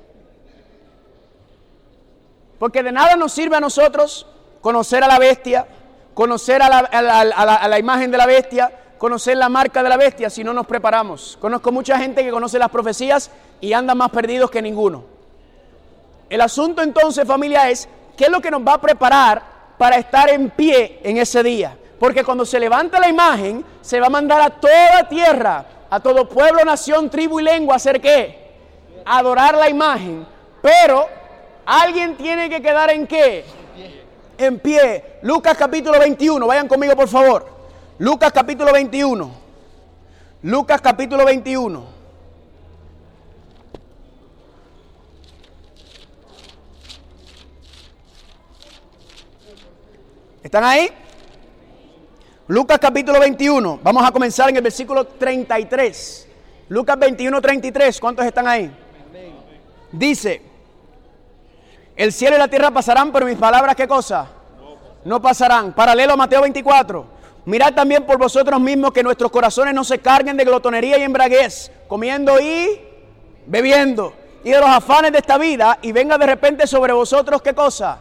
[2.58, 4.26] Porque de nada nos sirve a nosotros
[4.62, 5.68] conocer a la bestia,
[6.18, 10.52] conocer a la, imagen de la bestia, conocer la marca de la bestia si no
[10.52, 11.38] nos preparamos.
[11.40, 13.30] Conozco mucha gente que conoce las profecías
[13.62, 15.04] y anda más perdidos que ninguno.
[16.28, 19.44] El asunto entonces, familia, es qué es lo que nos va a preparar
[19.78, 21.78] para estar en pie en ese día.
[22.00, 26.28] Porque cuando se levanta la imagen, se va a mandar a toda tierra, a todo
[26.28, 28.56] pueblo, nación, tribu y lengua a hacer qué?
[29.06, 30.26] Adorar la imagen.
[30.64, 31.08] Pero
[31.64, 33.46] alguien tiene que quedar en qué?
[34.38, 35.20] En pie.
[35.24, 37.48] Lucas capítulo 21, vayan conmigo por favor.
[38.00, 39.32] Lucas capítulo 21.
[40.44, 41.98] Lucas capítulo 21.
[50.44, 50.90] ¿Están ahí?
[52.48, 53.80] Lucas capítulo 21.
[53.84, 56.28] Vamos a comenzar en el versículo 33.
[56.70, 58.00] Lucas 21, 33.
[58.00, 58.72] ¿Cuántos están ahí?
[59.92, 60.42] Dice,
[61.98, 64.28] el cielo y la tierra pasarán, pero mis palabras, ¿qué cosa?
[65.04, 65.74] No pasarán.
[65.74, 67.18] Paralelo a Mateo 24.
[67.46, 71.72] Mirad también por vosotros mismos que nuestros corazones no se carguen de glotonería y embraguez,
[71.88, 72.82] comiendo y
[73.48, 77.56] bebiendo, y de los afanes de esta vida, y venga de repente sobre vosotros, ¿qué
[77.56, 78.00] cosa?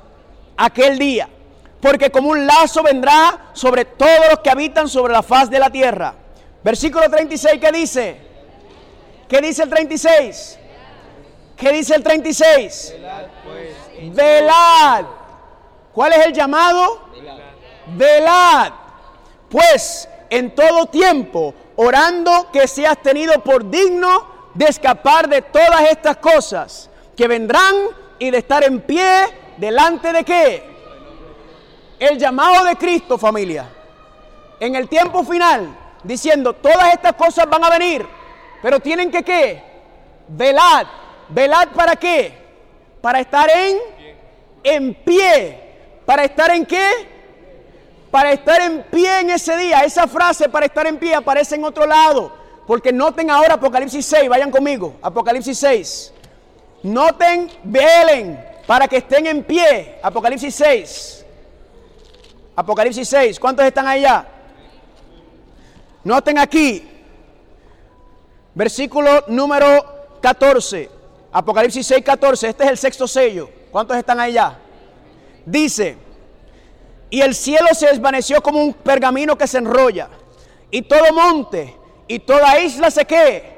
[0.57, 1.29] Aquel día.
[1.81, 5.71] Porque como un lazo vendrá sobre todos los que habitan sobre la faz de la
[5.71, 6.13] tierra.
[6.63, 8.17] Versículo 36, ¿qué dice?
[9.29, 10.59] ¿Qué dice el 36?
[11.57, 12.95] ¿Qué dice el 36?
[14.15, 15.05] Velad.
[15.93, 17.01] ¿Cuál es el llamado?
[17.13, 17.39] Velad.
[17.87, 18.73] Velad
[19.49, 26.17] pues en todo tiempo, orando que seas tenido por digno de escapar de todas estas
[26.17, 27.75] cosas que vendrán
[28.19, 30.65] y de estar en pie delante de qué?
[31.99, 33.67] El llamado de Cristo, familia.
[34.59, 38.07] En el tiempo final, diciendo, todas estas cosas van a venir,
[38.63, 39.63] pero tienen que qué?
[40.29, 40.87] Velad.
[41.29, 42.46] ¿Velad para qué?
[43.07, 43.79] Para estar en,
[44.65, 45.61] en pie.
[46.05, 46.91] ¿Para estar en qué?
[48.11, 49.85] para estar en pie en ese día.
[49.85, 52.33] Esa frase para estar en pie aparece en otro lado.
[52.67, 56.13] Porque noten ahora Apocalipsis 6, vayan conmigo, Apocalipsis 6.
[56.83, 60.01] Noten, velen, para que estén en pie.
[60.03, 61.25] Apocalipsis 6.
[62.57, 64.27] Apocalipsis 6, ¿cuántos están allá?
[66.03, 66.83] Noten aquí,
[68.53, 70.96] versículo número 14.
[71.37, 72.49] Apocalipsis 6, 14.
[72.49, 73.51] Este es el sexto sello.
[73.71, 74.57] ¿Cuántos están allá?
[75.45, 75.99] Dice,
[77.11, 80.09] y el cielo se desvaneció como un pergamino que se enrolla.
[80.71, 81.77] Y todo monte
[82.09, 83.55] y toda isla se qué?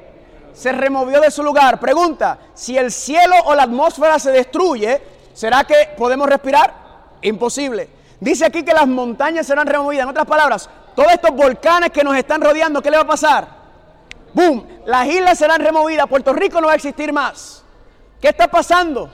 [0.53, 1.79] Se removió de su lugar.
[1.79, 5.01] Pregunta, si el cielo o la atmósfera se destruye,
[5.33, 6.73] ¿será que podemos respirar?
[7.21, 7.87] Imposible.
[8.19, 10.03] Dice aquí que las montañas serán removidas.
[10.03, 13.47] En otras palabras, todos estos volcanes que nos están rodeando, ¿qué le va a pasar?
[14.33, 14.67] ¡Boom!
[14.85, 16.07] Las islas serán removidas.
[16.07, 17.63] Puerto Rico no va a existir más.
[18.21, 19.09] ¿Qué está pasando?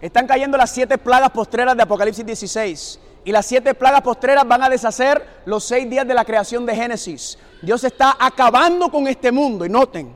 [0.00, 4.62] Están cayendo las siete plagas postreras de Apocalipsis 16 y las siete plagas postreras van
[4.62, 7.38] a deshacer los seis días de la creación de Génesis.
[7.62, 9.64] Dios está acabando con este mundo.
[9.64, 10.14] Y noten,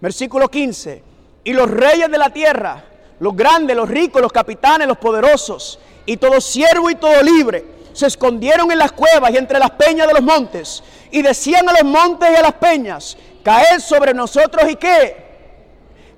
[0.00, 1.02] versículo 15,
[1.42, 2.84] y los reyes de la tierra,
[3.18, 8.06] los grandes, los ricos, los capitanes, los poderosos, y todo siervo y todo libre, se
[8.06, 11.84] escondieron en las cuevas y entre las peñas de los montes, y decían a los
[11.84, 15.25] montes y a las peñas, caed sobre nosotros y qué?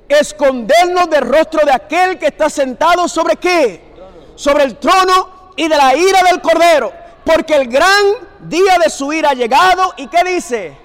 [0.09, 3.95] Escondernos del rostro de aquel que está sentado sobre qué?
[4.35, 6.93] Sobre el trono y de la ira del cordero,
[7.25, 8.05] porque el gran
[8.41, 9.93] día de su ira ha llegado.
[9.97, 10.77] ¿Y qué dice?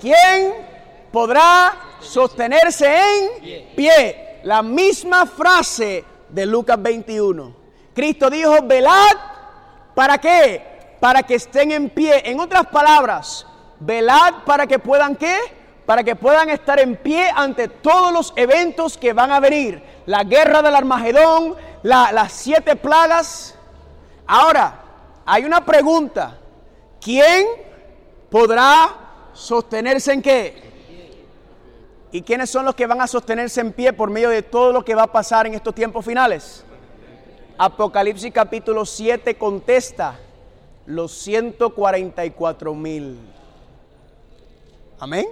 [0.00, 0.54] ¿Quién
[1.10, 4.40] podrá sostenerse en pie?
[4.44, 7.56] La misma frase de Lucas 21.
[7.94, 9.16] Cristo dijo, velad,
[9.94, 10.96] ¿para qué?
[11.00, 12.22] Para que estén en pie.
[12.24, 13.46] En otras palabras,
[13.80, 15.36] velad para que puedan qué?
[15.88, 19.82] Para que puedan estar en pie ante todos los eventos que van a venir.
[20.04, 23.54] La guerra del Armagedón, las siete plagas.
[24.26, 24.82] Ahora,
[25.24, 26.36] hay una pregunta.
[27.00, 27.46] ¿Quién
[28.28, 28.96] podrá
[29.32, 30.62] sostenerse en qué?
[32.12, 34.84] ¿Y quiénes son los que van a sostenerse en pie por medio de todo lo
[34.84, 36.66] que va a pasar en estos tiempos finales?
[37.56, 40.18] Apocalipsis capítulo 7 contesta
[40.84, 43.18] los 144 mil.
[45.00, 45.24] Amén.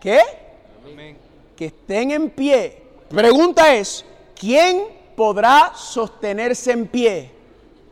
[0.00, 0.20] ¿Qué?
[1.56, 2.82] Que estén en pie.
[3.08, 4.04] Pregunta es,
[4.38, 4.84] ¿quién
[5.16, 7.30] podrá sostenerse en pie?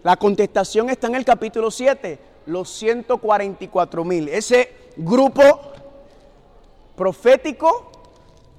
[0.03, 4.29] La contestación está en el capítulo 7, los 144 mil.
[4.29, 5.43] Ese grupo
[6.95, 7.91] profético,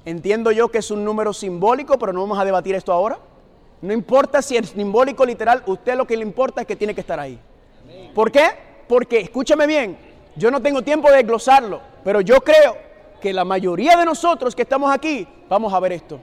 [0.05, 3.19] entiendo yo que es un número simbólico, pero no vamos a debatir esto ahora.
[3.81, 6.95] No importa si es simbólico o literal, usted lo que le importa es que tiene
[6.95, 7.39] que estar ahí.
[8.15, 8.47] ¿Por qué?
[8.87, 9.97] Porque, escúchame bien,
[10.35, 12.84] yo no tengo tiempo de desglosarlo, pero yo creo
[13.25, 16.19] que la mayoría de nosotros que estamos aquí vamos a ver esto.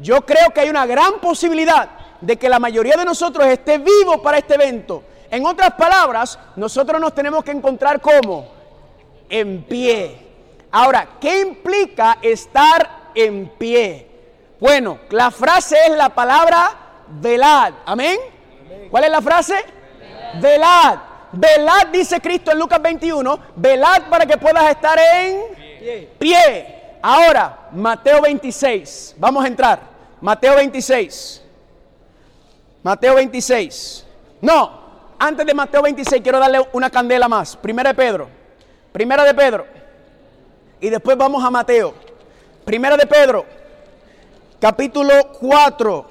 [0.00, 1.88] Yo creo que hay una gran posibilidad
[2.20, 5.04] de que la mayoría de nosotros esté vivo para este evento.
[5.30, 8.48] En otras palabras, nosotros nos tenemos que encontrar como
[9.28, 10.18] en pie.
[10.72, 14.08] Ahora, ¿qué implica estar en pie?
[14.58, 16.70] Bueno, la frase es la palabra
[17.06, 17.72] velad.
[17.86, 18.18] ¿Amén?
[18.90, 19.54] ¿Cuál es la frase?
[20.42, 20.98] Velad.
[21.30, 23.38] Velad, dice Cristo en Lucas 21.
[23.54, 25.67] Velad para que puedas estar en
[26.18, 26.98] pie.
[27.02, 29.14] Ahora, Mateo 26.
[29.18, 29.80] Vamos a entrar.
[30.20, 31.42] Mateo 26.
[32.82, 34.06] Mateo 26.
[34.40, 34.80] No,
[35.18, 37.56] antes de Mateo 26 quiero darle una candela más.
[37.56, 38.28] Primera de Pedro.
[38.92, 39.66] Primera de Pedro.
[40.80, 41.94] Y después vamos a Mateo.
[42.64, 43.44] Primera de Pedro.
[44.60, 46.06] Capítulo 4.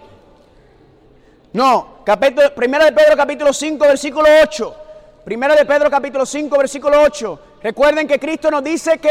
[1.53, 4.75] No, capítulo, primera de Pedro capítulo 5 versículo 8.
[5.23, 7.39] Primera de Pedro capítulo 5 versículo 8.
[7.63, 9.09] Recuerden que Cristo nos dice que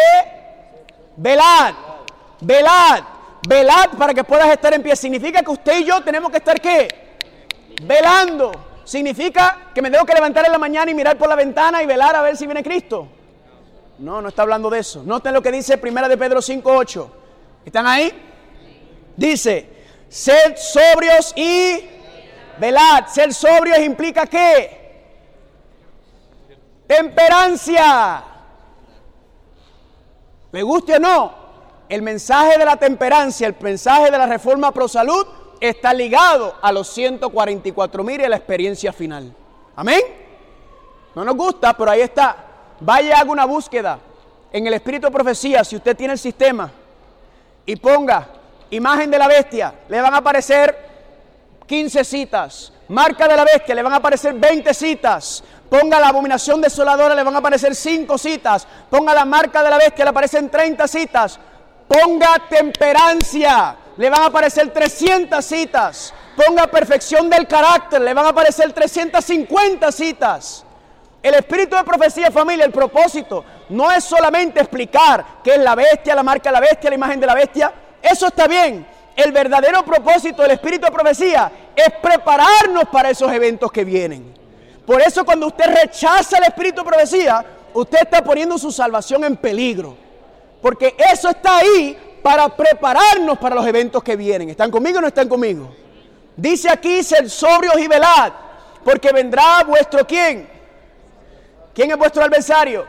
[1.16, 1.74] velad,
[2.40, 3.02] velad,
[3.48, 4.96] velad para que puedas estar en pie.
[4.96, 6.88] Significa que usted y yo tenemos que estar qué?
[7.82, 8.52] Velando.
[8.84, 11.86] Significa que me tengo que levantar en la mañana y mirar por la ventana y
[11.86, 13.08] velar a ver si viene Cristo.
[13.98, 15.02] No, no está hablando de eso.
[15.02, 17.10] Noten lo que dice Primera de Pedro 5, 8.
[17.64, 18.12] ¿Están ahí?
[19.16, 19.68] Dice,
[20.08, 21.80] sed sobrios y
[22.58, 23.06] velad.
[23.08, 24.86] Ser sobrios implica qué?
[26.86, 28.35] Temperancia.
[30.52, 31.32] ¿Le guste o no?
[31.88, 35.26] El mensaje de la temperancia, el mensaje de la reforma pro salud
[35.60, 39.32] está ligado a los 144 mil y a la experiencia final.
[39.76, 40.00] Amén.
[41.14, 42.36] No nos gusta, pero ahí está.
[42.80, 43.98] Vaya haga una búsqueda
[44.52, 46.70] en el espíritu de profecía, si usted tiene el sistema,
[47.64, 48.28] y ponga
[48.70, 50.76] imagen de la bestia, le van a aparecer
[51.66, 52.72] 15 citas.
[52.88, 55.42] Marca de la bestia, le van a aparecer 20 citas.
[55.68, 58.66] Ponga la abominación desoladora, le van a aparecer 5 citas.
[58.88, 61.40] Ponga la marca de la bestia, le aparecen 30 citas.
[61.88, 66.14] Ponga temperancia, le van a aparecer 300 citas.
[66.36, 70.64] Ponga perfección del carácter, le van a aparecer 350 citas.
[71.22, 76.14] El espíritu de profecía, familia, el propósito no es solamente explicar qué es la bestia,
[76.14, 77.72] la marca de la bestia, la imagen de la bestia.
[78.00, 78.86] Eso está bien.
[79.16, 84.45] El verdadero propósito del espíritu de profecía es prepararnos para esos eventos que vienen.
[84.86, 89.36] Por eso cuando usted rechaza el espíritu de profecía, usted está poniendo su salvación en
[89.36, 89.96] peligro.
[90.62, 94.50] Porque eso está ahí para prepararnos para los eventos que vienen.
[94.50, 95.74] ¿Están conmigo o no están conmigo?
[96.36, 98.32] Dice aquí, ser sobrios y velad,
[98.84, 100.48] porque vendrá vuestro quién.
[101.74, 102.86] ¿Quién es vuestro adversario?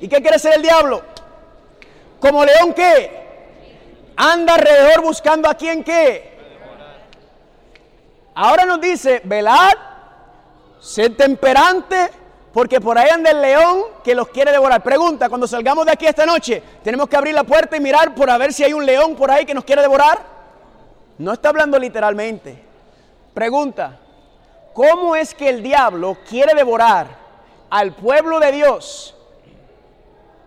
[0.00, 1.02] ¿Y qué quiere ser el diablo?
[2.20, 3.22] Como león que
[4.16, 6.32] anda alrededor buscando a quien qué.
[8.34, 9.72] Ahora nos dice, velad,
[10.82, 12.10] sed temperante,
[12.52, 14.82] porque por ahí anda el león que los quiere devorar.
[14.82, 18.28] Pregunta, cuando salgamos de aquí esta noche, ¿tenemos que abrir la puerta y mirar por
[18.28, 20.20] a ver si hay un león por ahí que nos quiere devorar?
[21.18, 22.62] No está hablando literalmente.
[23.32, 24.00] Pregunta,
[24.74, 27.06] cómo es que el diablo quiere devorar
[27.70, 29.14] al pueblo de Dios.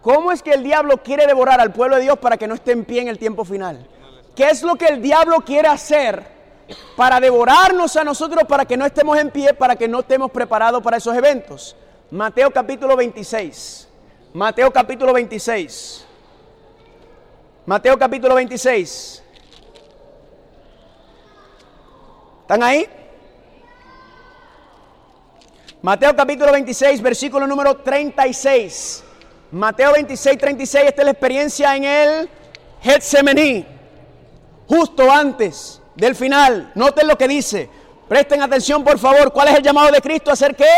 [0.02, 2.74] ¿Cómo es que el diablo quiere devorar al pueblo de Dios para que no esté
[2.74, 3.88] en pie en el tiempo final?
[4.36, 6.35] ¿Qué es lo que el diablo quiere hacer
[6.96, 10.82] para devorarnos a nosotros para que no estemos en pie, para que no estemos preparados
[10.82, 11.76] para esos eventos?
[12.12, 13.88] Mateo capítulo 26.
[14.34, 16.06] Mateo capítulo 26.
[17.66, 19.24] Mateo capítulo 26.
[22.42, 22.88] ¿Están ahí?
[25.82, 29.04] Mateo capítulo 26, versículo número 36.
[29.52, 32.30] Mateo 26, 36, esta es la experiencia en el
[32.82, 33.66] Getsemaní,
[34.68, 36.72] justo antes del final.
[36.76, 37.70] Noten lo que dice.
[38.08, 39.32] Presten atención, por favor.
[39.34, 40.70] ¿Cuál es el llamado de Cristo a hacer qué?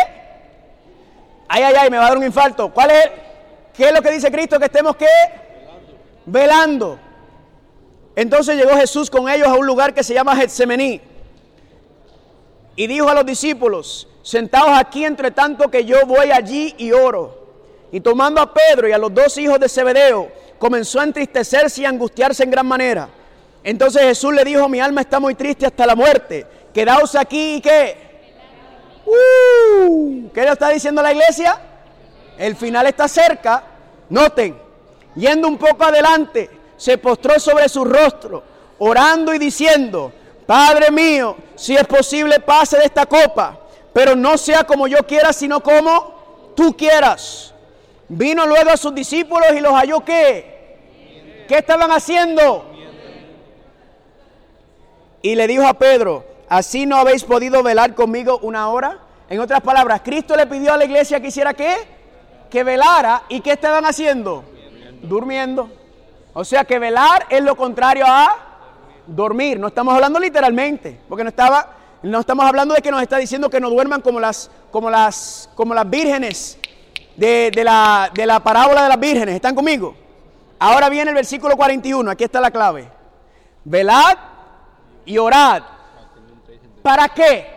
[1.47, 2.73] Ay, ay, ay, me va a dar un infarto.
[2.73, 3.09] ¿Cuál es?
[3.73, 4.59] ¿Qué es lo que dice Cristo?
[4.59, 5.07] Que estemos qué?
[6.25, 6.99] Velando.
[8.15, 11.01] Entonces llegó Jesús con ellos a un lugar que se llama Getsemaní.
[12.75, 17.47] Y dijo a los discípulos, sentados aquí entre tanto que yo voy allí y oro.
[17.91, 21.85] Y tomando a Pedro y a los dos hijos de Zebedeo, comenzó a entristecerse y
[21.85, 23.09] a angustiarse en gran manera.
[23.67, 26.47] Entonces Jesús le dijo, mi alma está muy triste hasta la muerte.
[26.73, 27.97] Quedaos aquí y qué.
[29.05, 31.59] Uh, ¿Qué le está diciendo la iglesia?
[32.37, 33.61] El final está cerca.
[34.07, 34.57] Noten,
[35.15, 38.41] yendo un poco adelante, se postró sobre su rostro,
[38.79, 40.13] orando y diciendo,
[40.45, 43.59] Padre mío, si es posible, pase de esta copa,
[43.91, 47.53] pero no sea como yo quiera, sino como tú quieras.
[48.07, 51.45] Vino luego a sus discípulos y los halló qué?
[51.49, 52.76] ¿Qué estaban haciendo?
[55.27, 58.99] Y le dijo a Pedro, ¿así no habéis podido velar conmigo una hora?
[59.29, 61.75] En otras palabras, Cristo le pidió a la iglesia que hiciera qué?
[62.49, 63.23] Que velara.
[63.27, 64.45] ¿Y qué estaban haciendo?
[65.01, 65.69] Durmiendo.
[66.33, 68.37] O sea que velar es lo contrario a
[69.05, 69.59] dormir.
[69.59, 73.49] No estamos hablando literalmente, porque no estaba, no estamos hablando de que nos está diciendo
[73.49, 76.57] que no duerman como las, como las, como las vírgenes
[77.17, 79.35] de, la, de la parábola de las vírgenes.
[79.35, 79.93] ¿Están conmigo?
[80.57, 82.89] Ahora viene el versículo 41, aquí está la clave.
[83.65, 84.36] Velad
[85.07, 85.63] y orad.
[86.83, 87.47] ¿Para qué?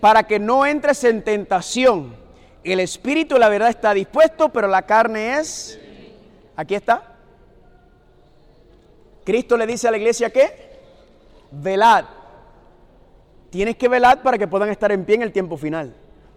[0.00, 2.16] Para que no entres en tentación.
[2.64, 5.78] El espíritu, la verdad, está dispuesto, pero la carne es...
[6.54, 7.16] Aquí está.
[9.24, 10.78] Cristo le dice a la iglesia que
[11.50, 12.04] velad.
[13.50, 15.94] Tienes que velar para que puedan estar en pie en el tiempo final.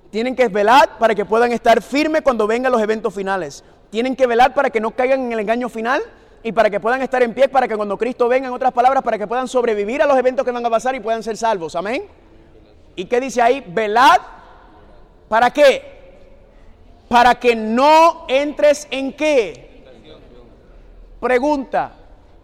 [0.10, 3.64] Tienen que velar para que puedan estar firmes cuando vengan los eventos finales.
[3.92, 6.02] Tienen que velar para que no caigan en el engaño final
[6.44, 9.04] y para que puedan estar en pie, para que cuando Cristo venga, en otras palabras,
[9.04, 11.76] para que puedan sobrevivir a los eventos que van a pasar y puedan ser salvos.
[11.76, 12.06] Amén.
[12.96, 13.64] ¿Y qué dice ahí?
[13.68, 14.20] Velad.
[15.28, 16.00] ¿Para qué?
[17.08, 19.84] Para que no entres en qué.
[21.20, 21.94] Pregunta.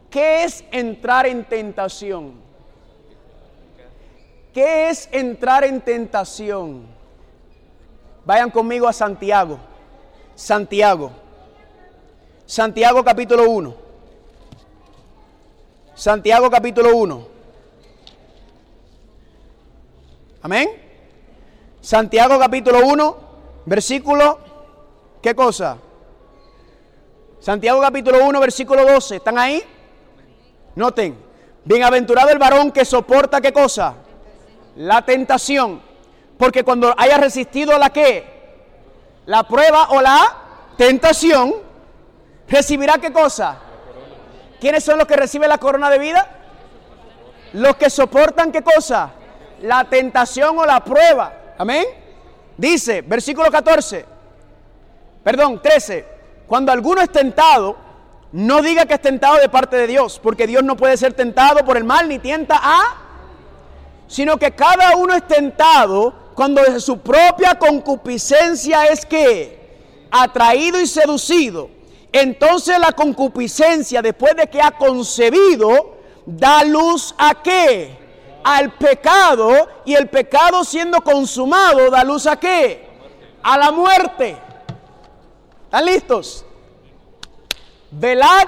[0.09, 2.33] ¿Qué es entrar en tentación?
[4.53, 6.85] ¿Qué es entrar en tentación?
[8.25, 9.59] Vayan conmigo a Santiago.
[10.35, 11.11] Santiago.
[12.45, 13.84] Santiago capítulo 1.
[15.95, 17.27] Santiago capítulo 1.
[20.41, 20.69] Amén.
[21.79, 23.17] Santiago capítulo 1,
[23.65, 24.39] versículo,
[25.21, 25.77] ¿qué cosa?
[27.39, 29.15] Santiago capítulo 1, versículo 12.
[29.15, 29.63] ¿Están ahí?
[30.75, 31.17] Noten.
[31.63, 33.95] Bienaventurado el varón que soporta qué cosa?
[34.75, 35.81] La tentación.
[36.37, 38.35] Porque cuando haya resistido la qué?
[39.27, 41.55] La prueba o la tentación,
[42.49, 43.59] recibirá qué cosa?
[44.66, 46.28] ¿Quiénes son los que reciben la corona de vida?
[47.53, 49.11] Los que soportan qué cosa?
[49.61, 51.32] La tentación o la prueba.
[51.55, 51.86] Amén.
[52.57, 54.03] Dice, versículo 14,
[55.24, 56.03] perdón, 13,
[56.47, 57.78] cuando alguno es tentado,
[58.32, 61.63] no diga que es tentado de parte de Dios, porque Dios no puede ser tentado
[61.63, 62.82] por el mal ni tienta a,
[64.07, 69.78] sino que cada uno es tentado cuando de su propia concupiscencia es que
[70.09, 71.70] atraído y seducido.
[72.18, 78.39] Entonces la concupiscencia, después de que ha concebido, da luz a qué?
[78.41, 79.68] Al pecado.
[79.84, 82.88] Y el pecado siendo consumado, da luz a qué?
[83.43, 84.38] A la muerte.
[85.66, 86.45] ¿Están listos?
[87.91, 88.47] Velad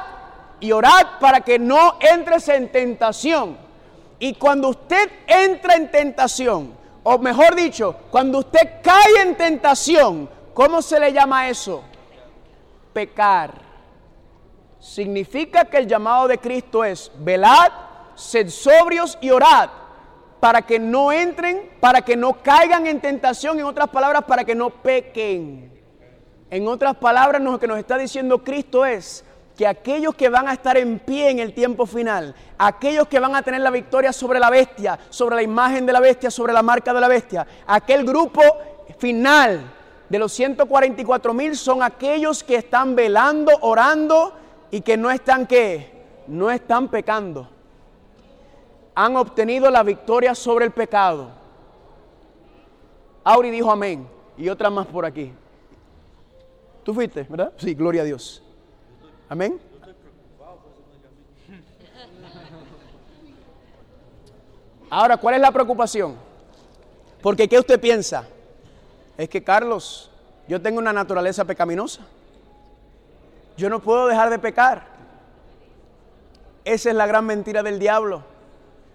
[0.61, 3.57] y orad para que no entres en tentación.
[4.17, 10.81] Y cuando usted entra en tentación, o mejor dicho, cuando usted cae en tentación, ¿cómo
[10.81, 11.83] se le llama eso?
[12.97, 13.51] Pecar.
[14.79, 17.71] Significa que el llamado de Cristo es velad,
[18.15, 19.69] sed sobrios y orad
[20.39, 24.55] para que no entren, para que no caigan en tentación, en otras palabras, para que
[24.55, 25.71] no pequen.
[26.49, 29.23] En otras palabras, lo que nos está diciendo Cristo es,
[29.55, 33.35] que aquellos que van a estar en pie en el tiempo final, aquellos que van
[33.35, 36.63] a tener la victoria sobre la bestia, sobre la imagen de la bestia, sobre la
[36.63, 38.41] marca de la bestia, aquel grupo
[38.97, 39.76] final
[40.09, 44.33] de los 144 mil son aquellos que están velando, orando
[44.71, 45.91] y que no están qué,
[46.27, 47.49] no están pecando.
[48.95, 51.29] Han obtenido la victoria sobre el pecado.
[53.23, 55.33] Auri dijo amén y otra más por aquí.
[56.83, 57.51] Tú fuiste, ¿verdad?
[57.57, 58.41] Sí, gloria a Dios.
[59.27, 59.59] Amén.
[64.89, 66.15] Ahora, ¿cuál es la preocupación?
[67.21, 68.25] Porque ¿qué usted piensa?
[69.17, 70.11] Es que, Carlos,
[70.47, 72.01] yo tengo una naturaleza pecaminosa.
[73.57, 74.85] Yo no puedo dejar de pecar.
[76.63, 78.23] Esa es la gran mentira del diablo.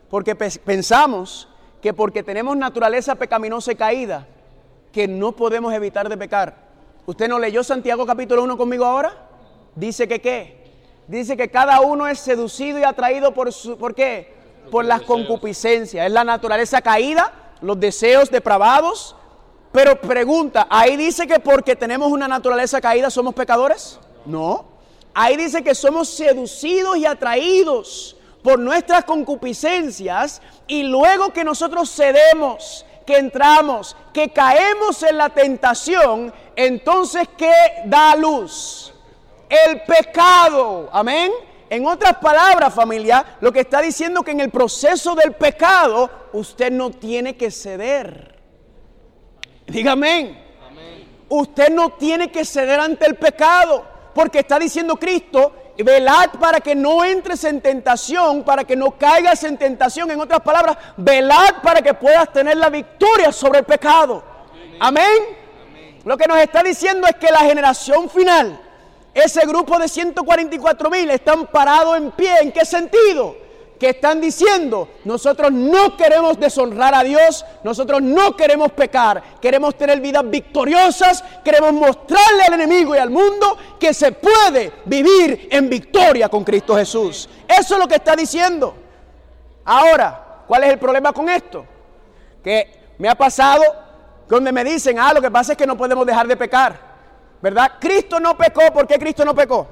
[0.09, 1.49] Porque pensamos
[1.81, 4.27] que porque tenemos naturaleza pecaminosa y caída,
[4.93, 6.55] que no podemos evitar de pecar.
[7.07, 9.12] ¿Usted no leyó Santiago capítulo 1 conmigo ahora?
[9.75, 10.62] Dice que qué?
[11.09, 14.33] Dice que cada uno es seducido y atraído por su, ¿por qué?
[14.70, 16.07] Por las concupiscencias.
[16.07, 19.16] Es la naturaleza caída, los deseos depravados.
[19.73, 23.99] Pero pregunta, ¿ahí dice que porque tenemos una naturaleza caída somos pecadores?
[24.27, 24.66] No.
[25.14, 32.85] Ahí dice que somos seducidos y atraídos por nuestras concupiscencias y luego que nosotros cedemos,
[33.07, 37.53] que entramos, que caemos en la tentación, entonces ¿qué
[37.87, 38.93] da luz?
[39.53, 40.89] el pecado.
[40.93, 41.31] Amén.
[41.68, 46.70] En otras palabras, familia, lo que está diciendo que en el proceso del pecado usted
[46.70, 48.41] no tiene que ceder.
[49.66, 50.42] Dígame.
[51.28, 53.84] Usted no tiene que ceder ante el pecado,
[54.14, 59.42] porque está diciendo Cristo, velad para que no entres en tentación, para que no caigas
[59.44, 60.10] en tentación.
[60.10, 64.22] En otras palabras, velad para que puedas tener la victoria sobre el pecado.
[64.78, 65.42] Amén.
[66.04, 68.60] Lo que nos está diciendo es que la generación final,
[69.14, 72.38] ese grupo de 144 mil están parados en pie.
[72.40, 73.36] ¿En qué sentido?
[73.83, 80.01] Que están diciendo, nosotros no queremos deshonrar a Dios, nosotros no queremos pecar, queremos tener
[80.01, 86.28] vidas victoriosas, queremos mostrarle al enemigo y al mundo que se puede vivir en victoria
[86.28, 87.28] con Cristo Jesús.
[87.49, 88.72] Eso es lo que está diciendo.
[89.64, 91.66] Ahora, ¿cuál es el problema con esto?
[92.45, 93.64] Que me ha pasado
[94.28, 96.93] donde me dicen, ah, lo que pasa es que no podemos dejar de pecar.
[97.41, 97.72] ¿verdad?
[97.80, 99.66] Cristo no pecó, ¿por qué Cristo no pecó?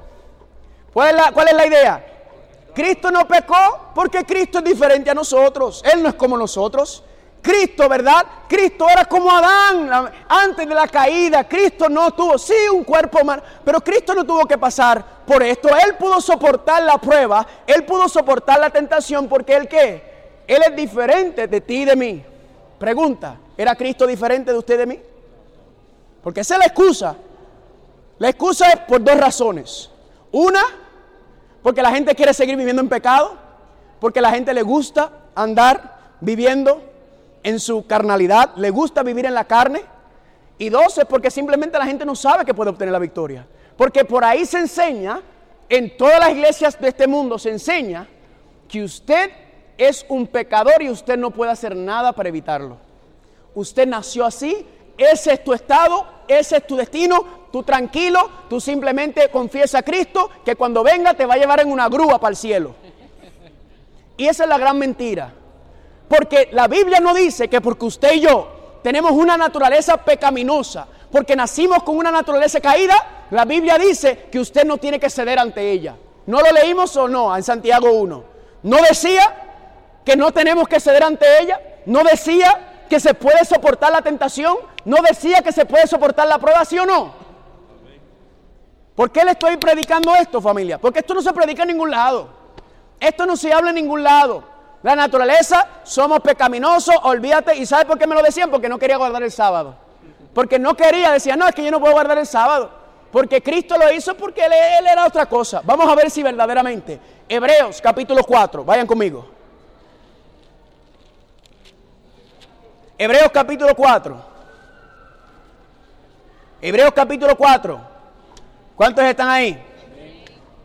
[0.91, 2.05] ¿Cuál es, la, ¿Cuál es la idea?
[2.73, 5.81] Cristo no pecó porque Cristo es diferente a nosotros.
[5.91, 7.03] Él no es como nosotros.
[7.41, 8.23] Cristo, ¿verdad?
[8.47, 11.47] Cristo era como Adán antes de la caída.
[11.47, 15.69] Cristo no tuvo, sí, un cuerpo humano, pero Cristo no tuvo que pasar por esto.
[15.69, 20.43] Él pudo soportar la prueba, él pudo soportar la tentación porque él qué?
[20.47, 22.23] Él es diferente de ti y de mí.
[22.77, 24.99] Pregunta, ¿era Cristo diferente de usted y de mí?
[26.21, 27.15] Porque esa es la excusa
[28.21, 29.89] la excusa es por dos razones.
[30.31, 30.61] Una,
[31.61, 33.35] porque la gente quiere seguir viviendo en pecado,
[33.99, 36.81] porque la gente le gusta andar viviendo
[37.43, 39.81] en su carnalidad, le gusta vivir en la carne.
[40.57, 43.45] Y dos, es porque simplemente la gente no sabe que puede obtener la victoria.
[43.77, 45.21] Porque por ahí se enseña,
[45.69, 48.07] en todas las iglesias de este mundo se enseña
[48.67, 49.31] que usted
[49.77, 52.77] es un pecador y usted no puede hacer nada para evitarlo.
[53.55, 54.65] Usted nació así,
[55.03, 60.29] ese es tu estado, ese es tu destino, tú tranquilo, tú simplemente confiesa a Cristo
[60.45, 62.75] que cuando venga te va a llevar en una grúa para el cielo.
[64.17, 65.33] Y esa es la gran mentira.
[66.07, 71.35] Porque la Biblia no dice que porque usted y yo tenemos una naturaleza pecaminosa, porque
[71.35, 75.71] nacimos con una naturaleza caída, la Biblia dice que usted no tiene que ceder ante
[75.71, 75.95] ella.
[76.25, 78.23] ¿No lo leímos o no en Santiago 1?
[78.63, 79.35] ¿No decía
[80.05, 81.59] que no tenemos que ceder ante ella?
[81.85, 84.57] ¿No decía que se puede soportar la tentación?
[84.85, 87.13] ¿No decía que se puede soportar la prueba, sí o no?
[88.95, 90.77] ¿Por qué le estoy predicando esto, familia?
[90.77, 92.29] Porque esto no se predica en ningún lado.
[92.99, 94.43] Esto no se habla en ningún lado.
[94.83, 97.55] La naturaleza, somos pecaminosos, olvídate.
[97.55, 98.49] ¿Y sabe por qué me lo decían?
[98.49, 99.75] Porque no quería guardar el sábado.
[100.33, 102.71] Porque no quería, decía, no, es que yo no puedo guardar el sábado.
[103.11, 105.61] Porque Cristo lo hizo porque él, él era otra cosa.
[105.63, 106.99] Vamos a ver si verdaderamente.
[107.27, 109.27] Hebreos capítulo 4, vayan conmigo.
[112.97, 114.30] Hebreos capítulo 4.
[116.61, 117.81] Hebreos capítulo 4.
[118.75, 119.59] ¿Cuántos están ahí?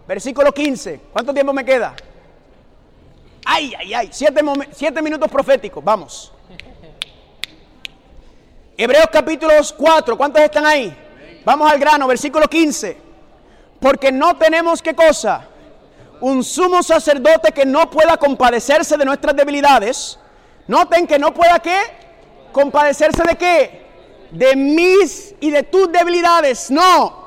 [0.06, 1.00] Versículo 15.
[1.10, 1.94] ¿Cuánto tiempo me queda?
[3.46, 4.10] Ay, ay, ay.
[4.12, 5.82] Siete, minutos proféticos.
[5.82, 6.32] Vamos.
[8.76, 10.18] Hebreos capítulo 4.
[10.18, 10.94] ¿Cuántos están ahí?
[11.46, 12.06] Vamos al grano.
[12.06, 12.98] Versículo 15.
[13.80, 15.46] Porque no tenemos qué cosa.
[16.20, 20.18] Un sumo sacerdote que no pueda compadecerse de nuestras debilidades.
[20.66, 21.78] Noten que no pueda qué.
[22.52, 23.85] Compadecerse de qué.
[24.30, 26.70] De mis y de tus debilidades.
[26.70, 27.26] No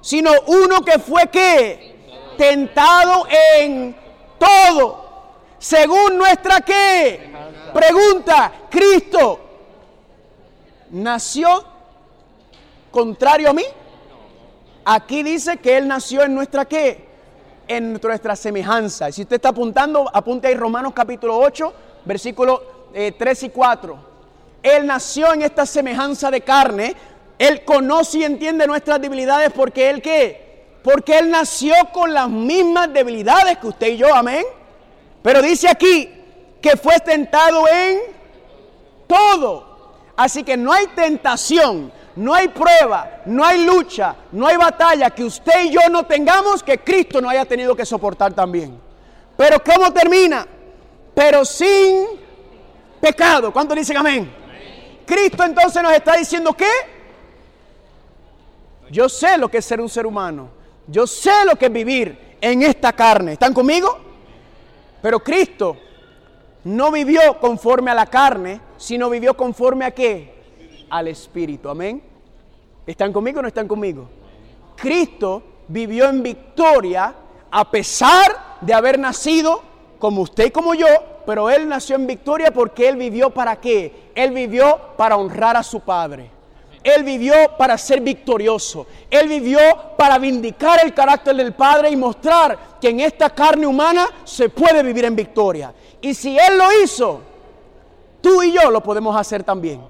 [0.00, 3.94] sino uno que fue que tentado en
[4.38, 5.04] todo,
[5.58, 7.30] según nuestra qué.
[7.72, 9.40] Pregunta, Cristo
[10.90, 11.64] nació
[12.90, 13.64] contrario a mí.
[14.84, 17.06] Aquí dice que Él nació en nuestra qué?
[17.68, 19.10] En nuestra semejanza.
[19.10, 21.72] Y si usted está apuntando, apunte ahí Romanos capítulo 8,
[22.06, 22.60] versículos
[22.92, 24.09] 3 eh, y 4.
[24.62, 26.94] Él nació en esta semejanza de carne.
[27.38, 30.78] Él conoce y entiende nuestras debilidades porque Él qué?
[30.82, 34.44] Porque Él nació con las mismas debilidades que usted y yo, amén.
[35.22, 36.08] Pero dice aquí
[36.60, 37.98] que fue tentado en
[39.06, 39.70] todo.
[40.16, 45.24] Así que no hay tentación, no hay prueba, no hay lucha, no hay batalla que
[45.24, 48.78] usted y yo no tengamos que Cristo no haya tenido que soportar también.
[49.36, 50.46] Pero ¿cómo termina?
[51.14, 52.04] Pero sin
[53.00, 53.50] pecado.
[53.50, 54.39] ¿Cuántos dicen amén?
[55.10, 56.70] Cristo entonces nos está diciendo que
[58.92, 60.48] yo sé lo que es ser un ser humano.
[60.86, 63.32] Yo sé lo que es vivir en esta carne.
[63.32, 63.98] ¿Están conmigo?
[65.02, 65.76] Pero Cristo
[66.62, 70.32] no vivió conforme a la carne, sino vivió conforme a qué?
[70.88, 71.68] Al Espíritu.
[71.68, 72.00] Amén.
[72.86, 74.08] ¿Están conmigo o no están conmigo?
[74.76, 77.12] Cristo vivió en victoria
[77.50, 79.60] a pesar de haber nacido
[79.98, 80.86] como usted y como yo,
[81.26, 84.10] pero Él nació en victoria porque Él vivió para qué?
[84.14, 86.30] Él vivió para honrar a su Padre.
[86.82, 88.86] Él vivió para ser victorioso.
[89.10, 89.58] Él vivió
[89.98, 94.82] para vindicar el carácter del Padre y mostrar que en esta carne humana se puede
[94.82, 95.74] vivir en victoria.
[96.00, 97.20] Y si Él lo hizo,
[98.22, 99.82] tú y yo lo podemos hacer también.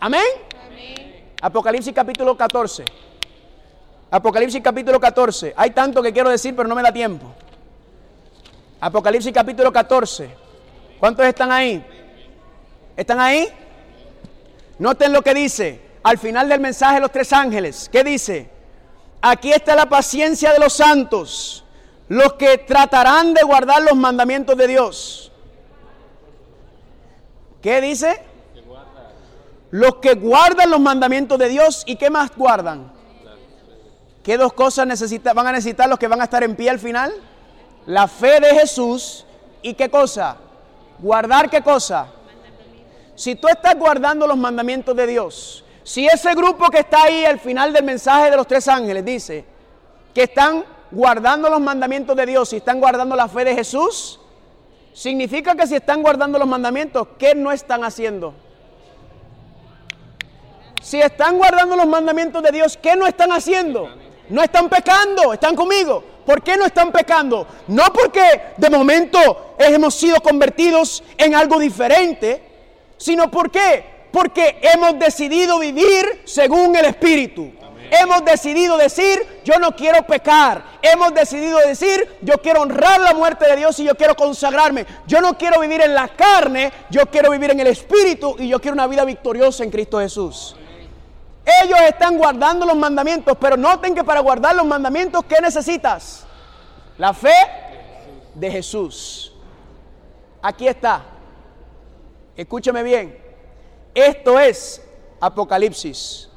[0.00, 0.24] Amén.
[1.42, 2.84] Apocalipsis capítulo 14.
[4.10, 5.52] Apocalipsis capítulo 14.
[5.56, 7.26] Hay tanto que quiero decir, pero no me da tiempo.
[8.80, 10.43] Apocalipsis capítulo 14.
[11.04, 11.84] ¿Cuántos están ahí?
[12.96, 13.46] ¿Están ahí?
[14.78, 17.90] Noten lo que dice al final del mensaje de los tres ángeles.
[17.92, 18.48] ¿Qué dice?
[19.20, 21.62] Aquí está la paciencia de los santos,
[22.08, 25.30] los que tratarán de guardar los mandamientos de Dios.
[27.60, 28.22] ¿Qué dice?
[29.72, 32.90] Los que guardan los mandamientos de Dios y qué más guardan.
[34.22, 34.86] ¿Qué dos cosas
[35.34, 37.12] van a necesitar los que van a estar en pie al final?
[37.84, 39.26] La fe de Jesús
[39.60, 40.38] y qué cosa.
[40.98, 42.08] Guardar qué cosa.
[43.14, 47.38] Si tú estás guardando los mandamientos de Dios, si ese grupo que está ahí al
[47.38, 49.44] final del mensaje de los tres ángeles dice
[50.14, 54.20] que están guardando los mandamientos de Dios y están guardando la fe de Jesús,
[54.92, 58.34] significa que si están guardando los mandamientos, ¿qué no están haciendo?
[60.80, 63.88] Si están guardando los mandamientos de Dios, ¿qué no están haciendo?
[64.28, 66.13] No están pecando, están conmigo.
[66.24, 67.46] ¿Por qué no están pecando?
[67.68, 68.22] No porque
[68.56, 72.42] de momento hemos sido convertidos en algo diferente,
[72.96, 77.50] sino porque porque hemos decidido vivir según el Espíritu.
[77.90, 80.64] Hemos decidido decir, yo no quiero pecar.
[80.80, 84.86] Hemos decidido decir, yo quiero honrar la muerte de Dios y yo quiero consagrarme.
[85.08, 88.60] Yo no quiero vivir en la carne, yo quiero vivir en el Espíritu y yo
[88.60, 90.54] quiero una vida victoriosa en Cristo Jesús.
[91.62, 96.24] Ellos están guardando los mandamientos, pero noten que para guardar los mandamientos, ¿qué necesitas?
[96.96, 97.34] La fe
[98.34, 99.32] de Jesús.
[100.40, 101.02] Aquí está.
[102.36, 103.18] Escúchame bien.
[103.94, 104.82] Esto es
[105.20, 106.28] Apocalipsis.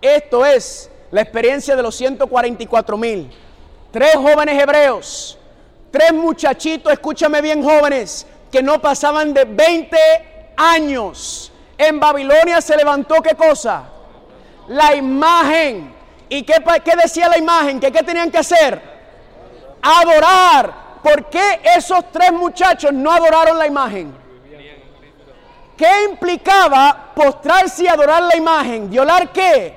[0.00, 3.30] Esto es la experiencia de los 144 mil.
[3.90, 5.38] Tres jóvenes hebreos.
[5.90, 9.96] Tres muchachitos, escúchame bien jóvenes, que no pasaban de 20
[10.56, 11.52] años.
[11.78, 13.84] En Babilonia se levantó qué cosa?
[14.68, 15.94] La imagen.
[16.28, 16.54] ¿Y qué,
[17.02, 17.80] decía la imagen?
[17.80, 18.80] ¿Que, ¿Qué tenían que hacer?
[19.82, 20.84] Adorar.
[21.02, 24.24] ¿Por qué esos tres muchachos no adoraron la imagen?
[25.76, 28.88] ¿Qué implicaba postrarse y adorar la imagen?
[28.88, 29.74] ¿Violar qué?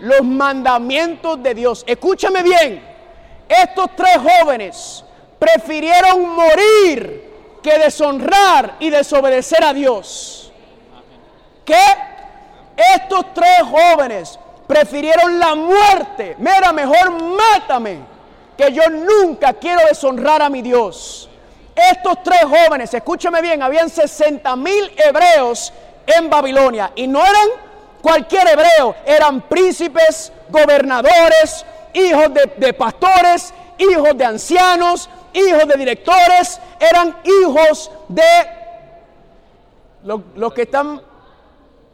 [0.00, 1.84] Los mandamientos de Dios.
[1.86, 2.82] Escúchame bien.
[3.48, 5.04] Estos tres jóvenes
[5.38, 7.30] prefirieron morir
[7.62, 10.52] que deshonrar y desobedecer a Dios.
[11.64, 11.82] ¿Qué?
[12.94, 16.36] Estos tres jóvenes prefirieron la muerte.
[16.38, 17.98] Mira, mejor mátame,
[18.56, 21.28] que yo nunca quiero deshonrar a mi Dios.
[21.74, 25.72] Estos tres jóvenes, escúchame bien, habían 60 mil hebreos
[26.06, 27.48] en Babilonia y no eran
[28.02, 37.16] cualquier hebreo, eran príncipes, gobernadores, hijos de, pastores, hijos de ancianos, hijos de directores, eran
[37.24, 38.22] hijos de
[40.04, 41.00] los que están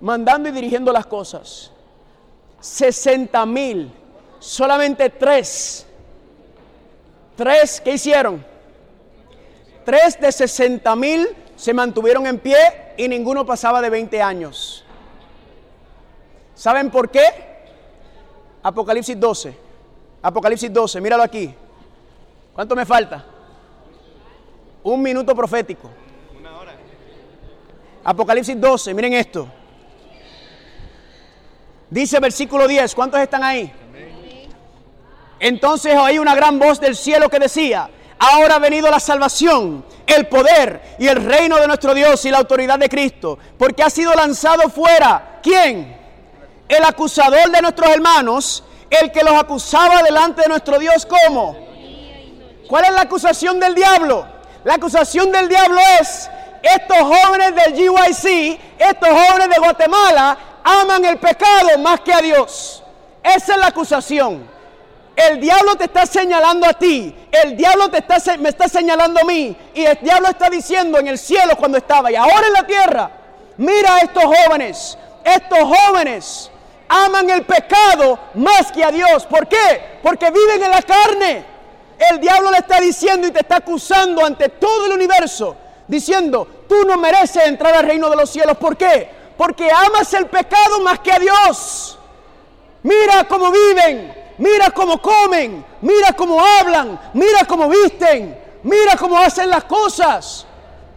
[0.01, 1.71] mandando y dirigiendo las cosas.
[2.61, 3.93] 60 mil,
[4.39, 5.87] solamente tres.
[7.37, 8.45] Tres, ¿qué hicieron?
[9.85, 12.57] Tres de 60 mil se mantuvieron en pie
[12.97, 14.85] y ninguno pasaba de 20 años.
[16.55, 17.25] ¿Saben por qué?
[18.63, 19.57] Apocalipsis 12.
[20.23, 21.55] Apocalipsis 12, míralo aquí.
[22.55, 23.25] ¿Cuánto me falta?
[24.83, 25.91] Un minuto profético.
[26.39, 26.73] Una hora.
[28.03, 29.47] Apocalipsis 12, miren esto.
[31.91, 33.73] Dice versículo 10, ¿cuántos están ahí?
[35.39, 40.27] Entonces oí una gran voz del cielo que decía, ahora ha venido la salvación, el
[40.27, 44.13] poder y el reino de nuestro Dios y la autoridad de Cristo, porque ha sido
[44.15, 45.97] lanzado fuera, ¿quién?
[46.69, 51.57] El acusador de nuestros hermanos, el que los acusaba delante de nuestro Dios, ¿cómo?
[52.69, 54.27] ¿Cuál es la acusación del diablo?
[54.65, 56.29] La acusación del diablo es,
[56.63, 62.83] estos jóvenes del GYC, estos jóvenes de Guatemala, aman el pecado más que a Dios.
[63.23, 64.49] Esa es la acusación.
[65.15, 69.25] El diablo te está señalando a ti, el diablo te está, me está señalando a
[69.25, 72.67] mí, y el diablo está diciendo en el cielo cuando estaba y ahora en la
[72.67, 73.11] tierra,
[73.57, 76.51] mira a estos jóvenes, estos jóvenes
[76.89, 79.25] aman el pecado más que a Dios.
[79.25, 79.99] ¿Por qué?
[80.03, 81.45] Porque viven en la carne.
[82.11, 85.57] El diablo le está diciendo y te está acusando ante todo el universo,
[85.89, 88.59] diciendo, tú no mereces entrar al reino de los cielos.
[88.59, 89.16] ¿Por qué?
[89.37, 91.99] Porque amas el pecado más que a Dios.
[92.83, 99.51] Mira cómo viven, mira cómo comen, mira cómo hablan, mira cómo visten, mira cómo hacen
[99.51, 100.47] las cosas.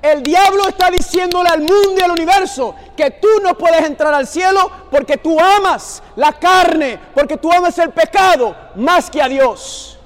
[0.02, 4.28] El diablo está diciéndole al mundo y al universo que tú no puedes entrar al
[4.28, 9.98] cielo porque tú amas la carne, porque tú amas el pecado más que a Dios.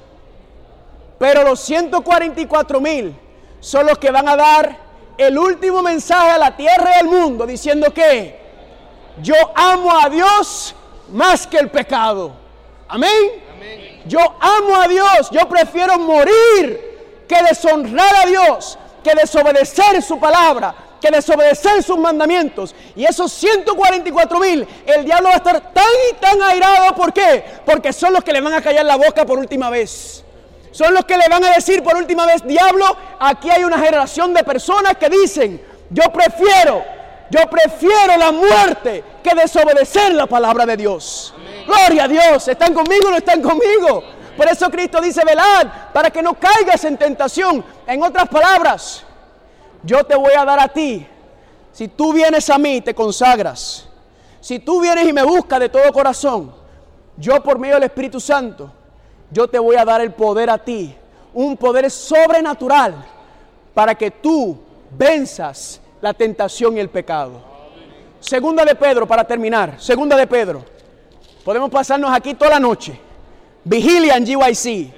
[1.19, 3.15] Pero los 144 mil
[3.59, 4.82] son los que van a dar
[5.17, 8.39] el último mensaje a la tierra y al mundo diciendo que
[9.21, 10.75] yo amo a Dios
[11.09, 12.31] más que el pecado.
[12.87, 13.43] Amén.
[14.05, 15.29] Yo amo a Dios.
[15.31, 22.75] Yo prefiero morir que deshonrar a Dios, que desobedecer su palabra, que desobedecer sus mandamientos.
[22.95, 26.95] Y esos 144 mil, el diablo va a estar tan y tan airado.
[26.95, 27.43] ¿Por qué?
[27.65, 30.23] Porque son los que le van a callar la boca por última vez
[30.73, 32.85] son los que le van a decir por última vez, diablo,
[33.19, 36.83] aquí hay una generación de personas que dicen, yo prefiero,
[37.29, 41.31] yo prefiero la muerte que desobedecer la palabra de Dios.
[41.67, 44.03] Gloria a Dios, ¿están conmigo o no están conmigo?
[44.35, 47.63] Por eso Cristo dice, velad, para que no caigas en tentación.
[47.85, 49.03] En otras palabras,
[49.83, 51.05] yo te voy a dar a ti,
[51.71, 53.87] si tú vienes a mí, te consagras.
[54.41, 56.51] Si tú vienes y me buscas de todo corazón,
[57.15, 58.71] yo por medio del Espíritu Santo,
[59.31, 60.95] yo te voy a dar el poder a ti,
[61.33, 62.95] un poder sobrenatural
[63.73, 64.57] para que tú
[64.91, 67.41] venzas la tentación y el pecado.
[68.19, 70.63] Segunda de Pedro, para terminar, segunda de Pedro.
[71.43, 72.99] Podemos pasarnos aquí toda la noche.
[73.63, 74.93] Vigilia en GYC.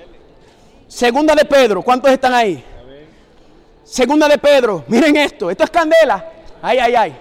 [0.88, 2.64] Segunda de Pedro, ¿cuántos están ahí?
[3.84, 6.32] Segunda de Pedro, miren esto, esto es candela.
[6.62, 7.20] Ay, ay, ay.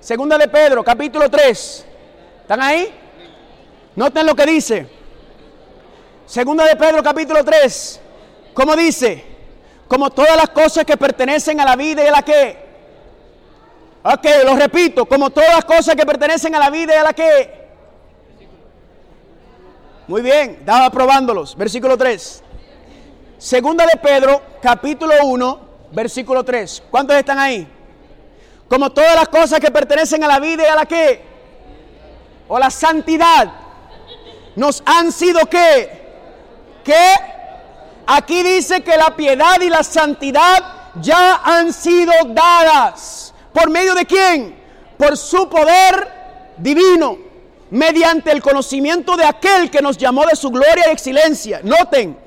[0.00, 1.86] Segunda de Pedro, capítulo 3.
[2.42, 2.92] ¿Están ahí?
[3.96, 4.99] Noten lo que dice.
[6.30, 8.00] Segunda de Pedro capítulo 3.
[8.54, 9.24] ¿Cómo dice?
[9.88, 12.56] Como todas las cosas que pertenecen a la vida y a la que.
[14.04, 15.06] Ok, lo repito.
[15.06, 17.68] Como todas las cosas que pertenecen a la vida y a la que.
[20.06, 21.56] Muy bien, estaba probándolos.
[21.56, 22.44] Versículo 3.
[23.36, 25.60] Segunda de Pedro, capítulo 1,
[25.90, 26.84] versículo 3.
[26.92, 27.66] ¿Cuántos están ahí?
[28.68, 31.24] Como todas las cosas que pertenecen a la vida y a la que.
[32.46, 33.52] O la santidad.
[34.54, 35.98] Nos han sido que
[36.84, 37.14] que
[38.06, 43.32] aquí dice que la piedad y la santidad ya han sido dadas.
[43.52, 44.58] ¿Por medio de quién?
[44.96, 47.18] Por su poder divino,
[47.70, 51.60] mediante el conocimiento de aquel que nos llamó de su gloria y excelencia.
[51.62, 52.18] Noten,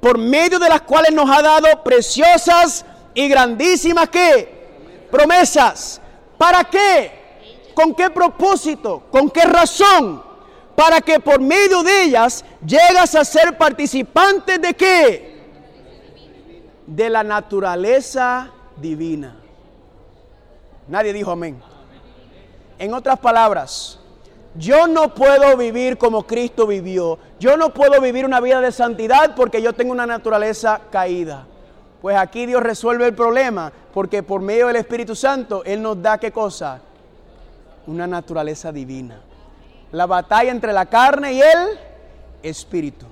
[0.00, 2.84] por medio de las cuales nos ha dado preciosas
[3.14, 5.06] y grandísimas ¿qué?
[5.10, 6.00] promesas.
[6.36, 7.72] ¿Para qué?
[7.74, 9.04] ¿Con qué propósito?
[9.10, 10.27] ¿Con qué razón?
[10.78, 15.40] Para que por medio de ellas llegas a ser participante de qué?
[16.86, 19.34] De la naturaleza divina.
[20.86, 21.60] Nadie dijo amén.
[22.78, 23.98] En otras palabras,
[24.54, 27.18] yo no puedo vivir como Cristo vivió.
[27.40, 31.44] Yo no puedo vivir una vida de santidad porque yo tengo una naturaleza caída.
[32.00, 36.18] Pues aquí Dios resuelve el problema porque por medio del Espíritu Santo Él nos da
[36.18, 36.80] qué cosa?
[37.88, 39.22] Una naturaleza divina
[39.92, 41.78] la batalla entre la carne y el
[42.42, 43.06] espíritu.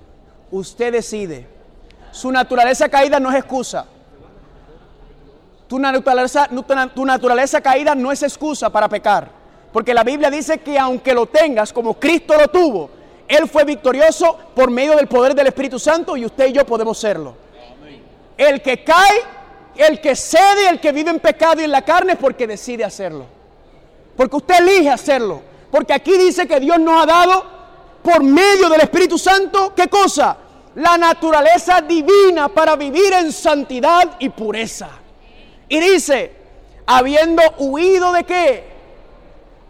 [0.50, 1.46] Usted decide.
[2.12, 3.86] Su naturaleza caída no es excusa.
[5.68, 6.48] Tu naturaleza,
[6.94, 9.28] tu naturaleza caída no es excusa para pecar.
[9.72, 12.90] Porque la Biblia dice que aunque lo tengas como Cristo lo tuvo,
[13.28, 16.96] Él fue victorioso por medio del poder del Espíritu Santo y usted y yo podemos
[16.96, 17.34] serlo.
[18.38, 19.20] El que cae,
[19.76, 22.84] el que cede, el que vive en pecado y en la carne es porque decide
[22.84, 23.26] hacerlo.
[24.16, 25.42] Porque usted elige hacerlo.
[25.70, 27.44] Porque aquí dice que Dios nos ha dado
[28.02, 30.38] por medio del Espíritu Santo, ¿qué cosa?
[30.76, 34.88] la naturaleza divina para vivir en santidad y pureza.
[35.68, 36.32] Y dice,
[36.86, 38.64] habiendo huido de qué?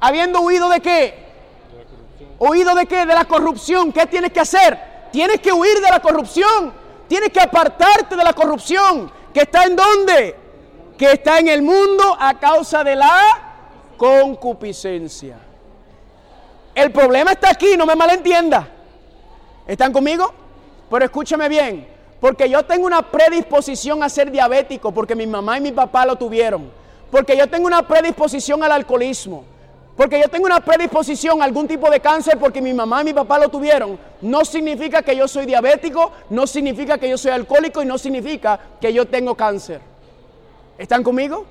[0.01, 1.27] Habiendo huido de qué?
[2.39, 3.07] ¿Huido de qué?
[3.07, 3.93] De la corrupción.
[3.93, 4.79] ¿Qué tienes que hacer?
[5.13, 6.73] Tienes que huir de la corrupción.
[7.09, 9.11] Tienes que apartarte de la corrupción.
[9.33, 10.37] ¿Que está en dónde?
[10.99, 15.39] Que está en el mundo a causa de la concupiscencia.
[16.77, 18.69] El problema está aquí, no me malentienda.
[19.67, 20.31] ¿Están conmigo?
[20.91, 21.89] Pero escúchame bien,
[22.21, 26.17] porque yo tengo una predisposición a ser diabético, porque mi mamá y mi papá lo
[26.17, 26.71] tuvieron.
[27.11, 29.45] Porque yo tengo una predisposición al alcoholismo.
[29.97, 33.15] Porque yo tengo una predisposición a algún tipo de cáncer porque mi mamá y mi
[33.15, 33.99] papá lo tuvieron.
[34.21, 38.61] No significa que yo soy diabético, no significa que yo soy alcohólico y no significa
[38.79, 39.81] que yo tengo cáncer.
[40.77, 41.47] ¿Están conmigo?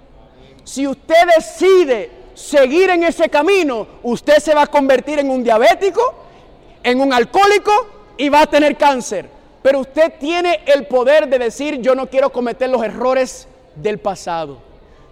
[0.63, 6.14] Si usted decide seguir en ese camino, usted se va a convertir en un diabético,
[6.84, 7.72] en un alcohólico
[8.18, 9.28] y va a tener cáncer.
[9.64, 14.60] Pero usted tiene el poder de decir, yo no quiero cometer los errores del pasado.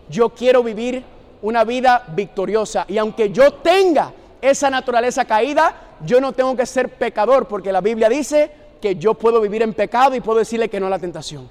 [0.09, 1.03] Yo quiero vivir
[1.41, 2.85] una vida victoriosa.
[2.87, 7.81] Y aunque yo tenga esa naturaleza caída, yo no tengo que ser pecador, porque la
[7.81, 8.51] Biblia dice
[8.81, 11.49] que yo puedo vivir en pecado y puedo decirle que no a la tentación.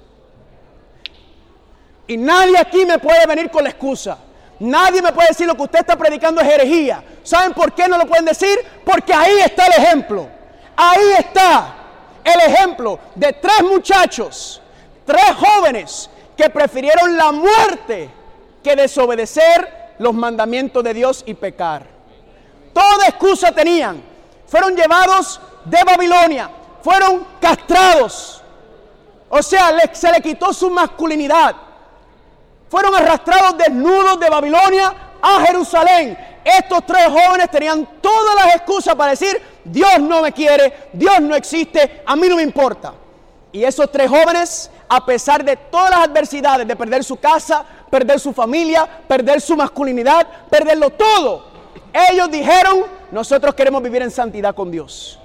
[2.07, 4.17] Y nadie aquí me puede venir con la excusa.
[4.63, 7.03] Nadie me puede decir lo que usted está predicando es herejía.
[7.21, 8.57] ¿Saben por qué no lo pueden decir?
[8.85, 10.29] Porque ahí está el ejemplo.
[10.77, 11.75] Ahí está
[12.23, 14.61] el ejemplo de tres muchachos,
[15.05, 18.09] tres jóvenes que prefirieron la muerte
[18.63, 21.85] que desobedecer los mandamientos de Dios y pecar.
[22.71, 24.01] Toda excusa tenían.
[24.47, 26.49] Fueron llevados de Babilonia,
[26.81, 28.41] fueron castrados.
[29.27, 31.53] O sea, se le quitó su masculinidad.
[32.73, 36.17] Fueron arrastrados desnudos de Babilonia a Jerusalén.
[36.43, 41.35] Estos tres jóvenes tenían todas las excusas para decir, Dios no me quiere, Dios no
[41.35, 42.95] existe, a mí no me importa.
[43.51, 48.19] Y esos tres jóvenes, a pesar de todas las adversidades de perder su casa, perder
[48.19, 51.45] su familia, perder su masculinidad, perderlo todo,
[52.09, 55.19] ellos dijeron, nosotros queremos vivir en santidad con Dios.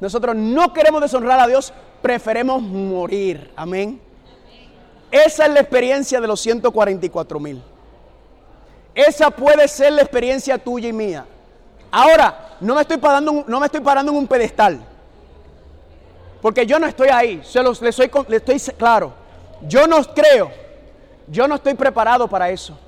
[0.00, 3.52] Nosotros no queremos deshonrar a Dios, preferemos morir.
[3.54, 4.07] Amén.
[5.10, 7.62] Esa es la experiencia de los 144 mil.
[8.94, 11.24] Esa puede ser la experiencia tuya y mía.
[11.90, 14.80] Ahora, no me estoy parando, no me estoy parando en un pedestal.
[16.42, 17.40] Porque yo no estoy ahí.
[17.44, 19.12] Se los, le, soy, estoy claro.
[19.66, 20.50] Yo no creo.
[21.26, 22.78] Yo no estoy preparado para eso.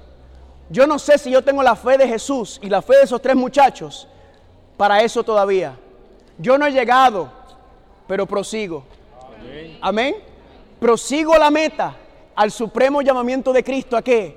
[0.68, 3.20] Yo no sé si yo tengo la fe de Jesús y la fe de esos
[3.20, 4.06] tres muchachos
[4.76, 5.76] para eso todavía.
[6.38, 7.30] Yo no he llegado,
[8.06, 8.84] pero prosigo.
[9.80, 10.16] Amén.
[10.78, 11.96] Prosigo la meta
[12.40, 14.34] al supremo llamamiento de Cristo a qué?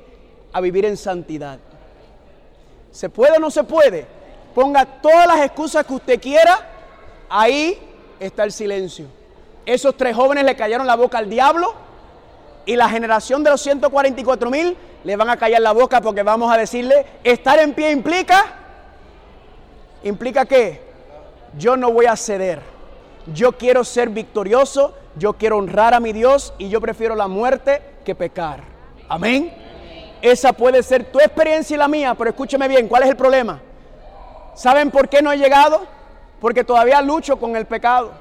[0.51, 1.57] a vivir en santidad.
[2.91, 4.05] ¿Se puede o no se puede?
[4.53, 6.69] Ponga todas las excusas que usted quiera,
[7.29, 7.79] ahí
[8.19, 9.05] está el silencio.
[9.65, 11.75] Esos tres jóvenes le callaron la boca al diablo
[12.65, 14.75] y la generación de los 144 mil
[15.05, 18.43] le van a callar la boca porque vamos a decirle, estar en pie implica,
[20.03, 20.81] implica que
[21.57, 22.59] yo no voy a ceder,
[23.33, 27.92] yo quiero ser victorioso, yo quiero honrar a mi Dios y yo prefiero la muerte
[28.03, 28.61] que pecar.
[29.09, 29.53] Amén.
[30.21, 33.59] Esa puede ser tu experiencia y la mía, pero escúcheme bien, ¿cuál es el problema?
[34.55, 35.85] ¿Saben por qué no he llegado?
[36.39, 38.11] Porque todavía lucho con el pecado.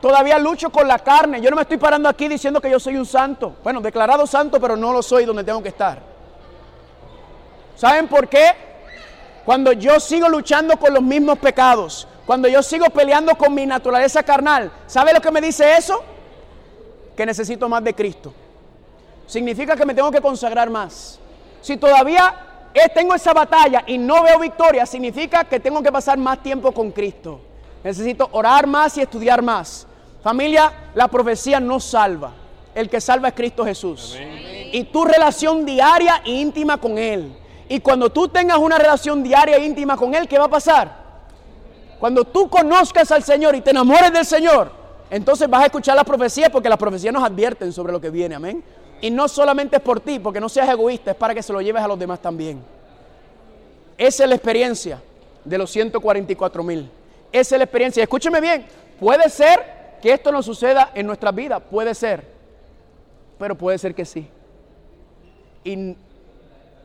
[0.00, 1.40] Todavía lucho con la carne.
[1.40, 3.56] Yo no me estoy parando aquí diciendo que yo soy un santo.
[3.62, 5.98] Bueno, declarado santo, pero no lo soy donde tengo que estar.
[7.76, 8.52] ¿Saben por qué?
[9.44, 14.22] Cuando yo sigo luchando con los mismos pecados, cuando yo sigo peleando con mi naturaleza
[14.22, 16.02] carnal, ¿sabe lo que me dice eso?
[17.16, 18.32] Que necesito más de Cristo.
[19.30, 21.20] Significa que me tengo que consagrar más.
[21.60, 22.34] Si todavía
[22.92, 26.90] tengo esa batalla y no veo victoria, significa que tengo que pasar más tiempo con
[26.90, 27.40] Cristo.
[27.84, 29.86] Necesito orar más y estudiar más.
[30.20, 32.32] Familia, la profecía no salva.
[32.74, 34.18] El que salva es Cristo Jesús.
[34.72, 37.32] Y tu relación diaria e íntima con Él.
[37.68, 40.92] Y cuando tú tengas una relación diaria e íntima con Él, ¿qué va a pasar?
[42.00, 44.72] Cuando tú conozcas al Señor y te enamores del Señor,
[45.08, 48.34] entonces vas a escuchar las profecías porque las profecías nos advierten sobre lo que viene.
[48.34, 48.64] Amén.
[49.00, 51.60] Y no solamente es por ti, porque no seas egoísta, es para que se lo
[51.60, 52.62] lleves a los demás también.
[53.96, 55.00] Esa es la experiencia
[55.44, 56.90] de los 144 mil.
[57.32, 58.02] Esa es la experiencia.
[58.02, 58.66] Escúcheme bien,
[58.98, 62.24] puede ser que esto no suceda en nuestra vida, puede ser,
[63.38, 64.28] pero puede ser que sí.
[65.64, 65.96] Y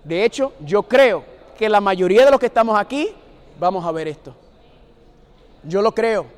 [0.04, 1.24] de hecho, yo creo
[1.58, 3.14] que la mayoría de los que estamos aquí
[3.60, 4.36] vamos a ver esto.
[5.64, 6.35] Yo lo creo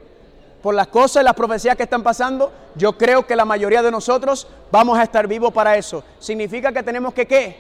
[0.68, 3.90] por las cosas y las profecías que están pasando, yo creo que la mayoría de
[3.90, 6.04] nosotros vamos a estar vivos para eso.
[6.20, 7.58] Significa que tenemos que qué?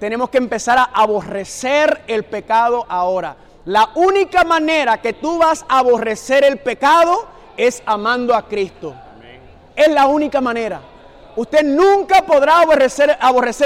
[0.00, 3.36] Tenemos que empezar a aborrecer el pecado ahora.
[3.66, 7.26] La única manera que tú vas a aborrecer el pecado
[7.58, 8.94] es amando a Cristo.
[9.76, 10.80] Es la única manera.
[11.36, 13.18] Usted nunca podrá aborrecer,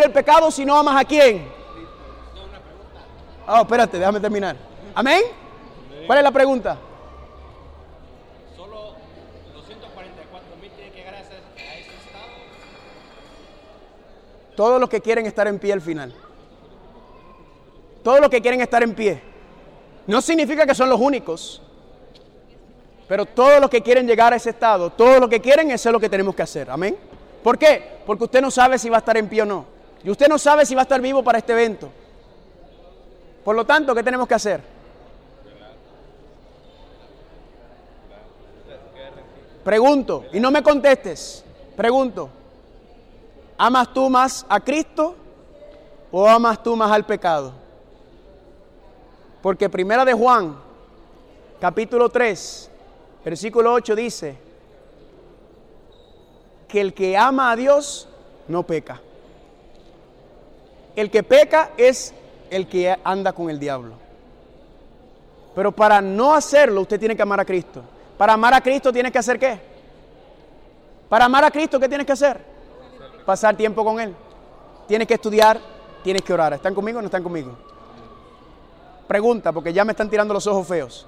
[0.03, 1.47] el pecado si no amas a quién.
[3.47, 4.57] Oh, espérate, déjame terminar.
[4.97, 5.23] ¿Amén?
[6.09, 6.77] ¿Cuál es la pregunta?
[8.57, 8.95] Solo
[9.55, 12.29] 244 mil tiene que llegar a ese, a ese estado.
[14.63, 16.15] Todos los que quieren estar en pie al final.
[18.05, 19.21] Todos los que quieren estar en pie.
[20.07, 21.61] No significa que son los únicos.
[23.09, 25.93] Pero todos los que quieren llegar a ese estado, todos los que quieren, eso es
[25.93, 26.71] lo que tenemos que hacer.
[26.71, 26.97] Amén.
[27.43, 27.99] ¿Por qué?
[28.07, 29.67] Porque usted no sabe si va a estar en pie o no.
[30.05, 31.91] Y usted no sabe si va a estar vivo para este evento.
[33.45, 34.61] Por lo tanto, ¿qué tenemos que hacer?
[39.65, 41.45] Pregunto, y no me contestes.
[41.77, 42.31] Pregunto,
[43.57, 45.17] ¿amas tú más a Cristo
[46.11, 47.53] o amas tú más al pecado?
[49.41, 50.57] Porque primera de Juan,
[51.61, 52.71] capítulo 3,
[53.25, 54.39] versículo 8 dice
[56.69, 58.09] que el que ama a Dios
[58.49, 59.01] no peca.
[60.95, 62.15] El que peca es
[62.51, 63.95] el que anda con el diablo.
[65.55, 67.83] Pero para no hacerlo, usted tiene que amar a Cristo.
[68.17, 69.59] Para amar a Cristo tienes que hacer qué?
[71.09, 72.52] Para amar a Cristo, ¿qué tienes que hacer?
[73.25, 74.15] Pasar tiempo con Él.
[74.87, 75.61] Tienes que estudiar,
[76.03, 76.53] tienes que orar.
[76.55, 77.57] ¿Están conmigo o no están conmigo?
[79.07, 81.07] Pregunta, porque ya me están tirando los ojos feos.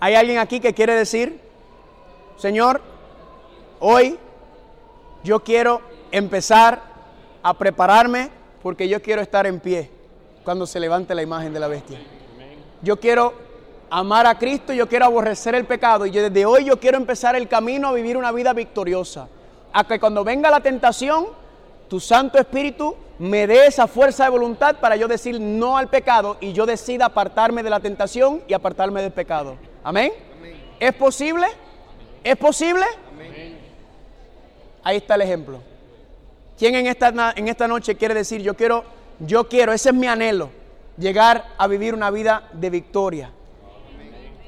[0.00, 1.40] ¿Hay alguien aquí que quiere decir,
[2.36, 2.80] Señor,
[3.80, 4.18] hoy
[5.24, 5.80] yo quiero
[6.12, 6.80] empezar
[7.42, 8.30] a prepararme
[8.62, 9.90] porque yo quiero estar en pie
[10.44, 11.98] cuando se levante la imagen de la bestia?
[12.80, 13.34] Yo quiero
[13.90, 17.36] amar a Cristo, yo quiero aborrecer el pecado y yo desde hoy yo quiero empezar
[17.36, 19.28] el camino a vivir una vida victoriosa.
[19.72, 21.26] A que cuando venga la tentación,
[21.88, 26.36] tu Santo Espíritu me dé esa fuerza de voluntad para yo decir no al pecado
[26.40, 29.56] y yo decida apartarme de la tentación y apartarme del pecado.
[29.82, 30.12] Amén.
[30.78, 31.46] ¿Es posible?
[32.22, 32.84] ¿Es posible?
[34.84, 35.60] Ahí está el ejemplo.
[36.58, 38.84] ¿Quién en esta, en esta noche quiere decir yo quiero,
[39.20, 40.50] yo quiero, ese es mi anhelo,
[40.96, 43.32] llegar a vivir una vida de victoria?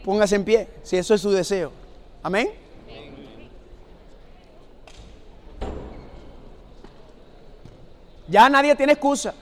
[0.05, 1.73] Póngase en pie, si eso es su deseo.
[2.23, 2.51] Amén.
[8.29, 9.35] Ya nadie tiene excusa.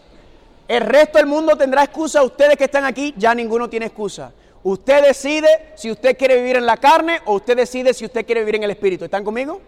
[0.67, 2.23] El resto del mundo tendrá excusa.
[2.23, 4.33] Ustedes que están aquí, ya ninguno tiene excusa.
[4.63, 8.41] Usted decide si usted quiere vivir en la carne o usted decide si usted quiere
[8.41, 9.05] vivir en el Espíritu.
[9.05, 9.61] ¿Están conmigo?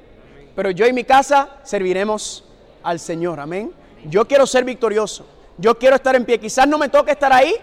[0.57, 2.45] Pero yo y mi casa serviremos
[2.83, 3.41] al Señor.
[3.41, 3.73] Amén.
[4.05, 5.27] Yo quiero ser victorioso.
[5.59, 6.41] Yo quiero estar en pie.
[6.41, 7.55] Quizás no me toque estar ahí,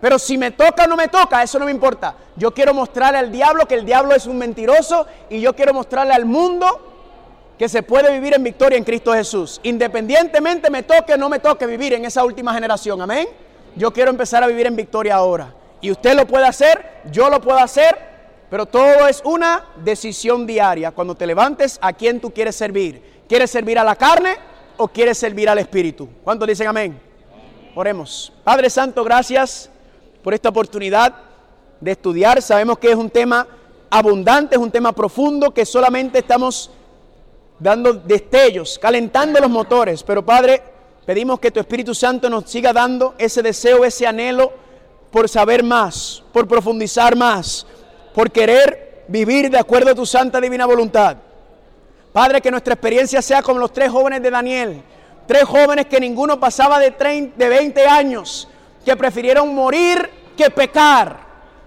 [0.00, 2.14] pero si me toca o no me toca, eso no me importa.
[2.36, 6.12] Yo quiero mostrarle al diablo que el diablo es un mentiroso y yo quiero mostrarle
[6.12, 6.92] al mundo
[7.58, 9.60] que se puede vivir en victoria en Cristo Jesús.
[9.62, 13.00] Independientemente me toque o no me toque vivir en esa última generación.
[13.00, 13.28] Amén.
[13.76, 15.54] Yo quiero empezar a vivir en victoria ahora.
[15.80, 17.96] Y usted lo puede hacer, yo lo puedo hacer,
[18.50, 20.90] pero todo es una decisión diaria.
[20.90, 23.24] Cuando te levantes, ¿a quién tú quieres servir?
[23.28, 24.36] ¿Quieres servir a la carne
[24.76, 26.08] o quieres servir al Espíritu?
[26.22, 27.00] ¿Cuántos dicen amén?
[27.74, 28.32] Oremos.
[28.44, 29.70] Padre Santo, gracias
[30.24, 31.14] por esta oportunidad
[31.78, 32.40] de estudiar.
[32.40, 33.46] Sabemos que es un tema
[33.90, 36.70] abundante, es un tema profundo, que solamente estamos
[37.58, 40.02] dando destellos, calentando los motores.
[40.02, 40.62] Pero Padre,
[41.04, 44.50] pedimos que tu Espíritu Santo nos siga dando ese deseo, ese anhelo
[45.10, 47.66] por saber más, por profundizar más,
[48.14, 51.18] por querer vivir de acuerdo a tu santa divina voluntad.
[52.14, 54.82] Padre, que nuestra experiencia sea como los tres jóvenes de Daniel,
[55.26, 58.48] tres jóvenes que ninguno pasaba de, 30, de 20 años,
[58.84, 61.24] que prefirieron morir que pecar.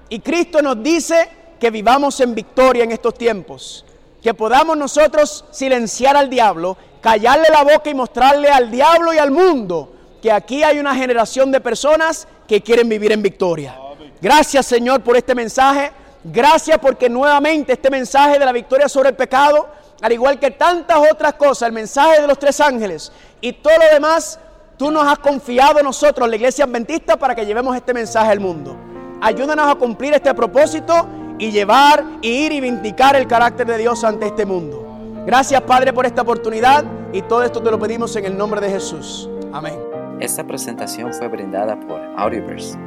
[0.09, 1.29] Y Cristo nos dice
[1.59, 3.85] que vivamos en victoria en estos tiempos
[4.21, 9.31] que podamos nosotros silenciar al diablo, callarle la boca y mostrarle al diablo y al
[9.31, 13.79] mundo que aquí hay una generación de personas que quieren vivir en victoria.
[14.19, 15.91] Gracias Señor por este mensaje.
[16.23, 19.69] Gracias porque nuevamente este mensaje de la victoria sobre el pecado,
[20.01, 23.93] al igual que tantas otras cosas, el mensaje de los tres ángeles y todo lo
[23.93, 24.39] demás,
[24.77, 28.39] tú nos has confiado a nosotros, la iglesia adventista, para que llevemos este mensaje al
[28.39, 28.77] mundo.
[29.21, 31.07] Ayúdanos a cumplir este propósito
[31.39, 34.83] y llevar, ir y vindicar el carácter de Dios ante este mundo.
[35.25, 38.69] Gracias Padre por esta oportunidad y todo esto te lo pedimos en el nombre de
[38.69, 39.29] Jesús.
[39.51, 39.77] Amén.
[40.19, 42.77] Esta presentación fue brindada por Audioverse,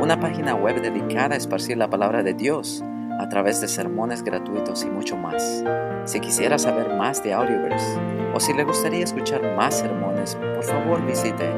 [0.00, 2.82] una página web dedicada a esparcir la palabra de Dios
[3.18, 5.64] a través de sermones gratuitos y mucho más.
[6.04, 7.98] Si quisiera saber más de Audioverse
[8.34, 11.48] o si le gustaría escuchar más sermones, por favor visite